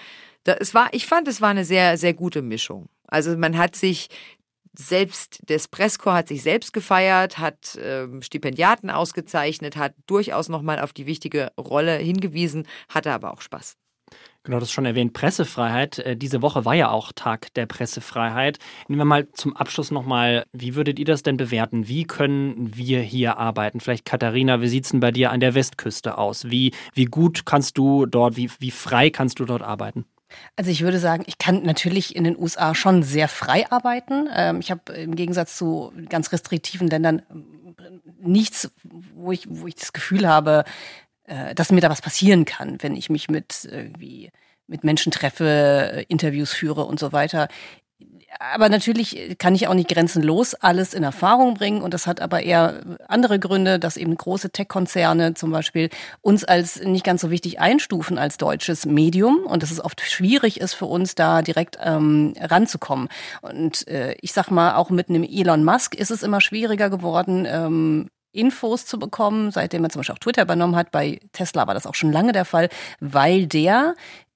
da, 0.43 0.53
es 0.53 0.73
war, 0.73 0.89
ich 0.93 1.05
fand, 1.05 1.27
es 1.27 1.41
war 1.41 1.49
eine 1.49 1.65
sehr, 1.65 1.97
sehr 1.97 2.13
gute 2.13 2.41
Mischung. 2.41 2.89
Also 3.07 3.37
man 3.37 3.57
hat 3.57 3.75
sich 3.75 4.09
selbst, 4.77 5.39
das 5.45 5.67
Presskorps 5.67 6.17
hat 6.17 6.27
sich 6.27 6.43
selbst 6.43 6.73
gefeiert, 6.73 7.37
hat 7.37 7.77
ähm, 7.81 8.21
Stipendiaten 8.21 8.89
ausgezeichnet, 8.89 9.77
hat 9.77 9.93
durchaus 10.07 10.49
nochmal 10.49 10.79
auf 10.79 10.93
die 10.93 11.05
wichtige 11.05 11.51
Rolle 11.57 11.95
hingewiesen, 11.97 12.67
hatte 12.89 13.11
aber 13.11 13.33
auch 13.33 13.41
Spaß. 13.41 13.77
Genau, 14.45 14.59
das 14.59 14.71
schon 14.71 14.85
erwähnt, 14.85 15.13
Pressefreiheit. 15.13 15.99
Äh, 15.99 16.17
diese 16.17 16.41
Woche 16.41 16.65
war 16.65 16.73
ja 16.73 16.89
auch 16.89 17.13
Tag 17.13 17.53
der 17.53 17.65
Pressefreiheit. 17.65 18.59
Nehmen 18.89 18.99
wir 18.99 19.05
mal 19.05 19.31
zum 19.31 19.55
Abschluss 19.55 19.89
nochmal, 19.89 20.45
wie 20.51 20.75
würdet 20.75 20.99
ihr 20.99 21.05
das 21.05 21.23
denn 21.23 21.37
bewerten? 21.37 21.87
Wie 21.87 22.03
können 22.03 22.75
wir 22.75 23.01
hier 23.01 23.37
arbeiten? 23.37 23.79
Vielleicht 23.79 24.03
Katharina, 24.03 24.59
wie 24.59 24.67
sieht 24.67 24.83
es 24.83 24.91
denn 24.91 24.99
bei 24.99 25.11
dir 25.11 25.31
an 25.31 25.39
der 25.39 25.55
Westküste 25.55 26.17
aus? 26.17 26.49
Wie, 26.49 26.73
wie 26.93 27.05
gut 27.05 27.45
kannst 27.45 27.77
du 27.77 28.05
dort, 28.05 28.35
wie, 28.35 28.51
wie 28.59 28.71
frei 28.71 29.09
kannst 29.09 29.39
du 29.39 29.45
dort 29.45 29.61
arbeiten? 29.61 30.05
Also 30.57 30.71
ich 30.71 30.81
würde 30.81 30.99
sagen, 30.99 31.23
ich 31.27 31.37
kann 31.37 31.63
natürlich 31.63 32.15
in 32.15 32.25
den 32.25 32.37
USA 32.37 32.75
schon 32.75 33.03
sehr 33.03 33.29
frei 33.29 33.69
arbeiten. 33.71 34.27
Ähm, 34.35 34.59
ich 34.59 34.71
habe 34.71 34.91
im 34.93 35.15
Gegensatz 35.15 35.55
zu 35.57 35.93
ganz 36.09 36.33
restriktiven 36.33 36.89
Ländern 36.89 37.21
nichts, 38.19 38.71
wo 38.83 39.31
ich, 39.31 39.45
wo 39.49 39.67
ich 39.67 39.75
das 39.75 39.93
Gefühl 39.93 40.27
habe, 40.27 40.63
äh, 41.25 41.55
dass 41.55 41.71
mir 41.71 41.81
da 41.81 41.89
was 41.89 42.01
passieren 42.01 42.45
kann, 42.45 42.77
wenn 42.81 42.95
ich 42.95 43.09
mich 43.09 43.29
mit 43.29 43.67
irgendwie 43.69 44.31
mit 44.67 44.83
Menschen 44.83 45.11
treffe, 45.11 45.93
äh, 45.93 46.03
Interviews 46.07 46.53
führe 46.53 46.85
und 46.85 46.99
so 46.99 47.11
weiter. 47.11 47.47
Aber 48.39 48.67
natürlich 48.69 49.35
kann 49.37 49.55
ich 49.55 49.67
auch 49.67 49.73
nicht 49.73 49.89
grenzenlos 49.89 50.55
alles 50.55 50.93
in 50.93 51.03
Erfahrung 51.03 51.53
bringen 51.53 51.81
und 51.81 51.93
das 51.93 52.07
hat 52.07 52.19
aber 52.19 52.41
eher 52.41 52.81
andere 53.07 53.39
Gründe, 53.39 53.79
dass 53.79 53.95
eben 53.95 54.15
große 54.15 54.49
Tech-Konzerne 54.49 55.33
zum 55.35 55.51
Beispiel 55.51 55.89
uns 56.21 56.43
als 56.43 56.81
nicht 56.81 57.05
ganz 57.05 57.21
so 57.21 57.29
wichtig 57.29 57.59
einstufen 57.59 58.17
als 58.17 58.37
deutsches 58.37 58.85
Medium 58.85 59.45
und 59.45 59.63
dass 59.63 59.71
es 59.71 59.83
oft 59.83 60.01
schwierig 60.01 60.59
ist 60.59 60.73
für 60.73 60.85
uns 60.85 61.15
da 61.15 61.41
direkt 61.41 61.77
ähm, 61.81 62.33
ranzukommen. 62.39 63.07
Und 63.41 63.87
äh, 63.87 64.15
ich 64.21 64.33
sag 64.33 64.49
mal, 64.49 64.75
auch 64.75 64.89
mit 64.89 65.09
einem 65.09 65.23
Elon 65.23 65.63
Musk 65.63 65.95
ist 65.95 66.11
es 66.11 66.23
immer 66.23 66.41
schwieriger 66.41 66.89
geworden, 66.89 67.45
ähm, 67.47 68.09
Infos 68.33 68.85
zu 68.85 68.99
bekommen, 68.99 69.51
seitdem 69.51 69.83
er 69.83 69.89
zum 69.89 69.99
Beispiel 69.99 70.15
auch 70.15 70.19
Twitter 70.19 70.41
übernommen 70.41 70.75
hat. 70.75 70.91
Bei 70.91 71.19
Tesla 71.31 71.67
war 71.67 71.73
das 71.73 71.87
auch 71.87 71.95
schon 71.95 72.11
lange 72.11 72.33
der 72.33 72.45
Fall, 72.45 72.69
weil 72.99 73.47
der 73.47 73.95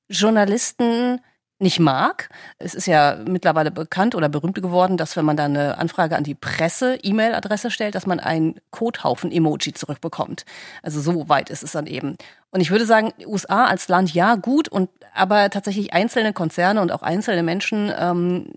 Journalisten 0.09 1.19
nicht 1.59 1.79
mag. 1.79 2.29
Es 2.59 2.75
ist 2.75 2.85
ja 2.85 3.17
mittlerweile 3.27 3.71
bekannt 3.71 4.13
oder 4.13 4.29
berühmt 4.29 4.61
geworden, 4.61 4.95
dass 4.95 5.15
wenn 5.15 5.25
man 5.25 5.37
da 5.37 5.45
eine 5.45 5.77
Anfrage 5.79 6.15
an 6.15 6.23
die 6.23 6.35
Presse 6.35 6.99
E-Mail-Adresse 7.01 7.71
stellt, 7.71 7.95
dass 7.95 8.05
man 8.05 8.19
ein 8.19 8.55
Kothaufen-Emoji 8.69 9.73
zurückbekommt. 9.73 10.45
Also 10.83 11.01
so 11.01 11.29
weit 11.29 11.49
ist 11.49 11.63
es 11.63 11.71
dann 11.71 11.87
eben. 11.87 12.15
Und 12.51 12.61
ich 12.61 12.69
würde 12.69 12.85
sagen, 12.85 13.11
USA 13.25 13.65
als 13.65 13.87
Land 13.87 14.13
ja 14.13 14.35
gut 14.35 14.67
und 14.67 14.89
aber 15.15 15.49
tatsächlich 15.49 15.93
einzelne 15.93 16.31
Konzerne 16.31 16.79
und 16.79 16.91
auch 16.91 17.01
einzelne 17.01 17.41
Menschen 17.41 17.91
ähm, 17.97 18.53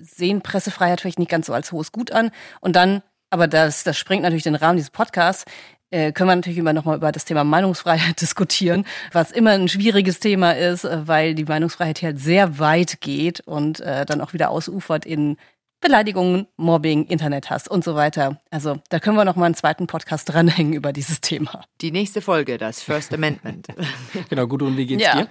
sehen 0.00 0.40
Pressefreiheit 0.42 1.00
vielleicht 1.00 1.20
nicht 1.20 1.30
ganz 1.30 1.46
so 1.46 1.52
als 1.52 1.70
hohes 1.70 1.92
Gut 1.92 2.10
an. 2.10 2.32
Und 2.60 2.74
dann 2.74 3.02
aber 3.30 3.48
das, 3.48 3.84
das 3.84 3.96
sprengt 3.96 4.22
natürlich 4.22 4.44
den 4.44 4.54
Rahmen 4.54 4.76
dieses 4.76 4.90
Podcasts. 4.90 5.44
Äh, 5.92 6.12
können 6.12 6.30
wir 6.30 6.36
natürlich 6.36 6.58
immer 6.58 6.72
noch 6.72 6.84
mal 6.84 6.96
über 6.96 7.10
das 7.10 7.24
Thema 7.24 7.42
Meinungsfreiheit 7.42 8.20
diskutieren, 8.20 8.84
was 9.12 9.32
immer 9.32 9.50
ein 9.50 9.68
schwieriges 9.68 10.20
Thema 10.20 10.52
ist, 10.52 10.84
äh, 10.84 11.08
weil 11.08 11.34
die 11.34 11.44
Meinungsfreiheit 11.44 11.98
hier 11.98 12.10
halt 12.10 12.20
sehr 12.20 12.58
weit 12.58 13.00
geht 13.00 13.40
und 13.40 13.80
äh, 13.80 14.06
dann 14.06 14.20
auch 14.20 14.32
wieder 14.32 14.50
ausufert 14.50 15.04
in 15.04 15.36
Beleidigungen, 15.80 16.46
Mobbing, 16.56 17.06
Internethass 17.06 17.66
und 17.66 17.82
so 17.82 17.94
weiter. 17.94 18.38
Also 18.50 18.80
da 18.90 19.00
können 19.00 19.16
wir 19.16 19.24
noch 19.24 19.36
mal 19.36 19.46
einen 19.46 19.54
zweiten 19.54 19.86
Podcast 19.86 20.28
dranhängen 20.28 20.74
über 20.74 20.92
dieses 20.92 21.22
Thema. 21.22 21.64
Die 21.80 21.90
nächste 21.90 22.20
Folge, 22.20 22.58
das 22.58 22.82
First 22.82 23.14
Amendment. 23.14 23.68
genau, 24.28 24.46
gut 24.46 24.62
und 24.62 24.76
wie 24.76 24.86
geht's 24.86 25.02
ja. 25.02 25.22
dir? 25.22 25.28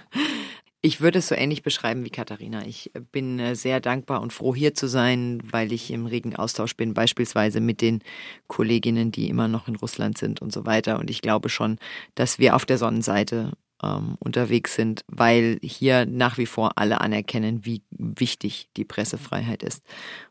Ich 0.82 1.02
würde 1.02 1.18
es 1.18 1.28
so 1.28 1.34
ähnlich 1.34 1.62
beschreiben 1.62 2.04
wie 2.06 2.10
Katharina. 2.10 2.64
Ich 2.66 2.90
bin 3.12 3.38
äh, 3.38 3.54
sehr 3.54 3.80
dankbar 3.80 4.22
und 4.22 4.32
froh, 4.32 4.54
hier 4.54 4.74
zu 4.74 4.86
sein, 4.86 5.42
weil 5.50 5.72
ich 5.72 5.90
im 5.90 6.06
regen 6.06 6.34
Austausch 6.34 6.74
bin, 6.74 6.94
beispielsweise 6.94 7.60
mit 7.60 7.82
den 7.82 8.02
Kolleginnen, 8.46 9.12
die 9.12 9.28
immer 9.28 9.46
noch 9.46 9.68
in 9.68 9.76
Russland 9.76 10.16
sind 10.16 10.40
und 10.40 10.52
so 10.52 10.64
weiter. 10.64 10.98
Und 10.98 11.10
ich 11.10 11.20
glaube 11.20 11.50
schon, 11.50 11.78
dass 12.14 12.38
wir 12.38 12.56
auf 12.56 12.64
der 12.64 12.78
Sonnenseite 12.78 13.52
ähm, 13.82 14.16
unterwegs 14.20 14.74
sind, 14.74 15.04
weil 15.06 15.58
hier 15.62 16.06
nach 16.06 16.38
wie 16.38 16.46
vor 16.46 16.72
alle 16.76 17.00
anerkennen, 17.00 17.64
wie 17.64 17.82
wichtig 17.90 18.68
die 18.76 18.84
Pressefreiheit 18.84 19.62
ist 19.62 19.82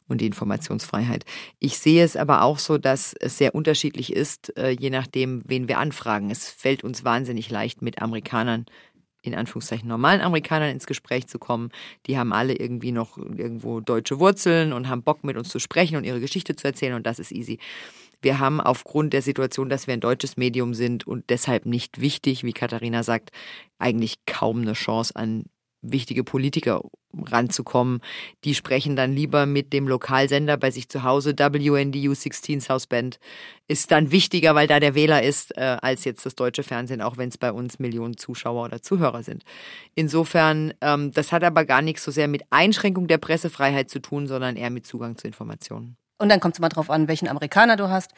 und 0.08 0.22
die 0.22 0.28
Informationsfreiheit. 0.28 1.26
Ich 1.60 1.78
sehe 1.78 2.04
es 2.04 2.16
aber 2.16 2.42
auch 2.44 2.60
so, 2.60 2.78
dass 2.78 3.14
es 3.14 3.38
sehr 3.38 3.56
unterschiedlich 3.56 4.14
ist, 4.14 4.56
äh, 4.58 4.72
je 4.72 4.90
nachdem, 4.90 5.44
wen 5.46 5.68
wir 5.68 5.78
anfragen. 5.80 6.32
Es 6.32 6.50
fällt 6.50 6.84
uns 6.84 7.04
wahnsinnig 7.04 7.50
leicht, 7.50 7.82
mit 7.82 8.02
Amerikanern 8.02 8.66
in 9.21 9.36
Anführungszeichen 9.36 9.88
normalen 9.88 10.21
Amerikanern 10.21 10.69
ins 10.69 10.86
Gespräch 10.86 11.27
zu 11.27 11.39
kommen. 11.39 11.71
Die 12.08 12.17
haben 12.17 12.34
alle 12.34 12.55
irgendwie 12.55 12.91
noch 12.91 13.17
irgendwo 13.17 13.79
deutsche 13.82 14.19
Wurzeln 14.19 14.73
und 14.73 14.88
haben 14.88 15.03
Bock 15.03 15.23
mit 15.23 15.38
uns 15.38 15.49
zu 15.49 15.60
sprechen 15.60 15.97
und 15.97 16.03
ihre 16.03 16.19
Geschichte 16.19 16.55
zu 16.55 16.67
erzählen 16.67 16.95
und 16.95 17.05
das 17.05 17.19
ist 17.19 17.32
easy. 17.32 17.60
Wir 18.21 18.39
haben 18.39 18.60
aufgrund 18.60 19.13
der 19.13 19.21
Situation, 19.21 19.69
dass 19.69 19.88
wir 19.88 19.93
ein 19.93 20.01
deutsches 20.01 20.36
Medium 20.36 20.73
sind 20.73 21.08
und 21.08 21.29
deshalb 21.29 21.65
nicht 21.65 22.01
wichtig, 22.01 22.43
wie 22.43 22.53
Katharina 22.53 23.03
sagt, 23.03 23.32
eigentlich 23.77 24.25
kaum 24.25 24.62
eine 24.62 24.73
Chance 24.73 25.15
an 25.15 25.45
wichtige 25.82 26.24
Politiker 26.24 26.82
ranzukommen. 27.13 28.02
Die 28.44 28.54
sprechen 28.54 28.96
dann 28.96 29.13
lieber 29.13 29.46
mit 29.46 29.74
dem 29.74 29.88
Lokalsender 29.88 30.58
bei 30.58 30.72
sich 30.72 30.89
zu 30.89 31.04
Hause. 31.04 31.34
WNDU 31.38 32.13
16 32.13 32.62
South 32.62 32.88
Bend 32.88 33.20
ist 33.68 33.92
dann 33.92 34.12
wichtiger, 34.12 34.56
weil 34.56 34.68
da 34.68 34.80
der 34.80 34.96
Wähler 34.96 35.24
ist, 35.24 35.58
äh, 35.58 35.78
als 35.82 36.06
jetzt 36.06 36.26
das 36.26 36.36
deutsche 36.36 36.63
Fernsehen, 36.63 37.02
auch 37.02 37.18
wenn 37.18 37.30
es 37.30 37.38
bei 37.38 37.52
uns 37.52 37.80
Millionen 37.80 38.18
Zuschauer 38.18 38.65
oder 38.65 38.82
Zuhörer 38.82 39.24
sind. 39.24 39.44
Insofern, 39.96 40.74
ähm, 40.82 41.12
das 41.12 41.32
hat 41.32 41.44
aber 41.44 41.65
gar 41.65 41.82
nichts 41.82 42.04
so 42.04 42.12
sehr 42.12 42.28
mit 42.28 42.44
Einschränkung 42.50 43.08
der 43.08 43.18
Pressefreiheit 43.18 43.89
zu 43.89 44.00
tun, 44.00 44.28
sondern 44.28 44.56
eher 44.56 44.70
mit 44.70 44.86
Zugang 44.86 45.18
zu 45.18 45.28
Informationen. 45.28 45.98
Und 46.22 46.28
dann 46.30 46.42
kommt 46.42 46.56
es 46.56 46.60
mal 46.60 46.70
drauf 46.70 46.89
an, 46.89 47.08
welchen 47.08 47.30
Amerikaner 47.30 47.78
du 47.78 47.89
hast 47.89 48.12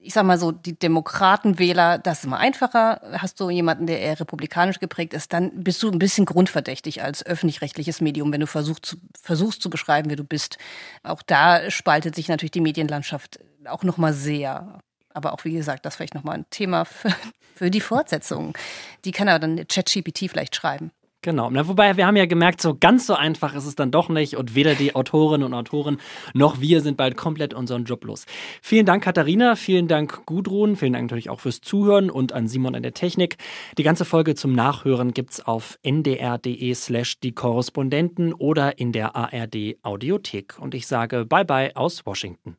ich 0.00 0.14
sag 0.14 0.24
mal 0.24 0.38
so, 0.38 0.52
die 0.52 0.78
Demokratenwähler, 0.78 1.98
das 1.98 2.20
ist 2.20 2.24
immer 2.24 2.38
einfacher. 2.38 3.00
Hast 3.18 3.38
du 3.40 3.50
jemanden, 3.50 3.86
der 3.86 4.00
eher 4.00 4.18
republikanisch 4.18 4.78
geprägt 4.78 5.12
ist, 5.12 5.34
dann 5.34 5.62
bist 5.62 5.82
du 5.82 5.90
ein 5.90 5.98
bisschen 5.98 6.24
grundverdächtig 6.24 7.02
als 7.02 7.26
öffentlich-rechtliches 7.26 8.00
Medium, 8.00 8.32
wenn 8.32 8.40
du 8.40 8.46
versuchst 8.46 8.86
zu, 8.86 8.96
versuchst 9.20 9.60
zu 9.60 9.68
beschreiben, 9.68 10.08
wer 10.08 10.16
du 10.16 10.24
bist. 10.24 10.56
Auch 11.02 11.20
da 11.22 11.70
spaltet 11.70 12.14
sich 12.14 12.28
natürlich 12.28 12.52
die 12.52 12.62
Medienlandschaft 12.62 13.40
auch 13.66 13.82
nochmal 13.82 14.14
sehr. 14.14 14.78
Aber 15.12 15.34
auch, 15.34 15.44
wie 15.44 15.52
gesagt, 15.52 15.84
das 15.84 15.96
vielleicht 15.96 16.14
nochmal 16.14 16.38
ein 16.38 16.46
Thema 16.48 16.86
für, 16.86 17.14
für 17.54 17.70
die 17.70 17.82
Fortsetzung. 17.82 18.56
Die 19.04 19.12
kann 19.12 19.28
aber 19.28 19.40
dann 19.40 19.68
ChatGPT 19.68 20.30
vielleicht 20.30 20.56
schreiben. 20.56 20.90
Genau. 21.20 21.50
Na, 21.50 21.66
wobei 21.66 21.96
wir 21.96 22.06
haben 22.06 22.16
ja 22.16 22.26
gemerkt, 22.26 22.60
so 22.60 22.76
ganz 22.78 23.06
so 23.06 23.14
einfach 23.14 23.54
ist 23.54 23.66
es 23.66 23.74
dann 23.74 23.90
doch 23.90 24.08
nicht 24.08 24.36
und 24.36 24.54
weder 24.54 24.76
die 24.76 24.94
Autorinnen 24.94 25.44
und 25.44 25.52
Autoren 25.52 25.98
noch 26.32 26.60
wir 26.60 26.80
sind 26.80 26.96
bald 26.96 27.16
komplett 27.16 27.54
unseren 27.54 27.84
Job 27.84 28.04
los. 28.04 28.24
Vielen 28.62 28.86
Dank, 28.86 29.02
Katharina. 29.02 29.56
Vielen 29.56 29.88
Dank, 29.88 30.26
Gudrun. 30.26 30.76
Vielen 30.76 30.92
Dank 30.92 31.04
natürlich 31.04 31.28
auch 31.28 31.40
fürs 31.40 31.60
Zuhören 31.60 32.08
und 32.08 32.32
an 32.32 32.46
Simon 32.46 32.76
an 32.76 32.82
der 32.82 32.94
Technik. 32.94 33.36
Die 33.78 33.82
ganze 33.82 34.04
Folge 34.04 34.36
zum 34.36 34.52
Nachhören 34.52 35.12
gibt's 35.12 35.40
auf 35.40 35.76
ndr.de 35.82 36.74
slash 36.74 37.18
die 37.18 37.32
Korrespondenten 37.32 38.32
oder 38.32 38.78
in 38.78 38.92
der 38.92 39.16
ARD 39.16 39.76
Audiothek. 39.82 40.56
Und 40.60 40.74
ich 40.74 40.86
sage 40.86 41.24
Bye 41.24 41.44
bye 41.44 41.74
aus 41.74 42.06
Washington. 42.06 42.56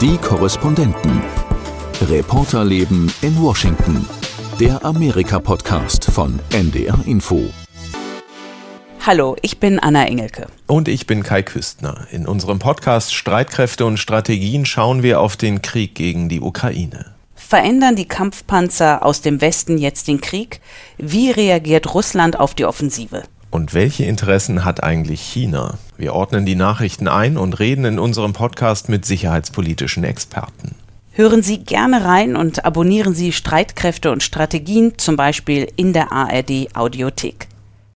Die 0.00 0.16
Korrespondenten. 0.18 1.22
Reporterleben 2.02 3.10
in 3.22 3.40
Washington 3.40 4.04
der 4.60 4.82
Amerika-Podcast 4.86 6.06
von 6.06 6.40
NDR 6.50 6.98
Info. 7.04 7.42
Hallo, 9.04 9.36
ich 9.42 9.60
bin 9.60 9.78
Anna 9.78 10.06
Engelke. 10.06 10.46
Und 10.66 10.88
ich 10.88 11.06
bin 11.06 11.22
Kai 11.22 11.42
Küstner. 11.42 12.06
In 12.10 12.26
unserem 12.26 12.58
Podcast 12.58 13.14
Streitkräfte 13.14 13.84
und 13.84 13.98
Strategien 13.98 14.64
schauen 14.64 15.02
wir 15.02 15.20
auf 15.20 15.36
den 15.36 15.60
Krieg 15.60 15.94
gegen 15.94 16.30
die 16.30 16.40
Ukraine. 16.40 17.12
Verändern 17.34 17.96
die 17.96 18.08
Kampfpanzer 18.08 19.04
aus 19.04 19.20
dem 19.20 19.42
Westen 19.42 19.76
jetzt 19.76 20.08
den 20.08 20.22
Krieg? 20.22 20.62
Wie 20.96 21.30
reagiert 21.30 21.92
Russland 21.92 22.40
auf 22.40 22.54
die 22.54 22.64
Offensive? 22.64 23.24
Und 23.50 23.74
welche 23.74 24.06
Interessen 24.06 24.64
hat 24.64 24.82
eigentlich 24.82 25.20
China? 25.20 25.74
Wir 25.98 26.14
ordnen 26.14 26.46
die 26.46 26.56
Nachrichten 26.56 27.08
ein 27.08 27.36
und 27.36 27.58
reden 27.58 27.84
in 27.84 27.98
unserem 27.98 28.32
Podcast 28.32 28.88
mit 28.88 29.04
sicherheitspolitischen 29.04 30.02
Experten. 30.02 30.74
Hören 31.18 31.42
Sie 31.42 31.64
gerne 31.64 32.04
rein 32.04 32.36
und 32.36 32.66
abonnieren 32.66 33.14
Sie 33.14 33.32
Streitkräfte 33.32 34.10
und 34.10 34.22
Strategien, 34.22 34.98
zum 34.98 35.16
Beispiel 35.16 35.66
in 35.74 35.94
der 35.94 36.12
ARD 36.12 36.76
Audiothek. 36.76 37.48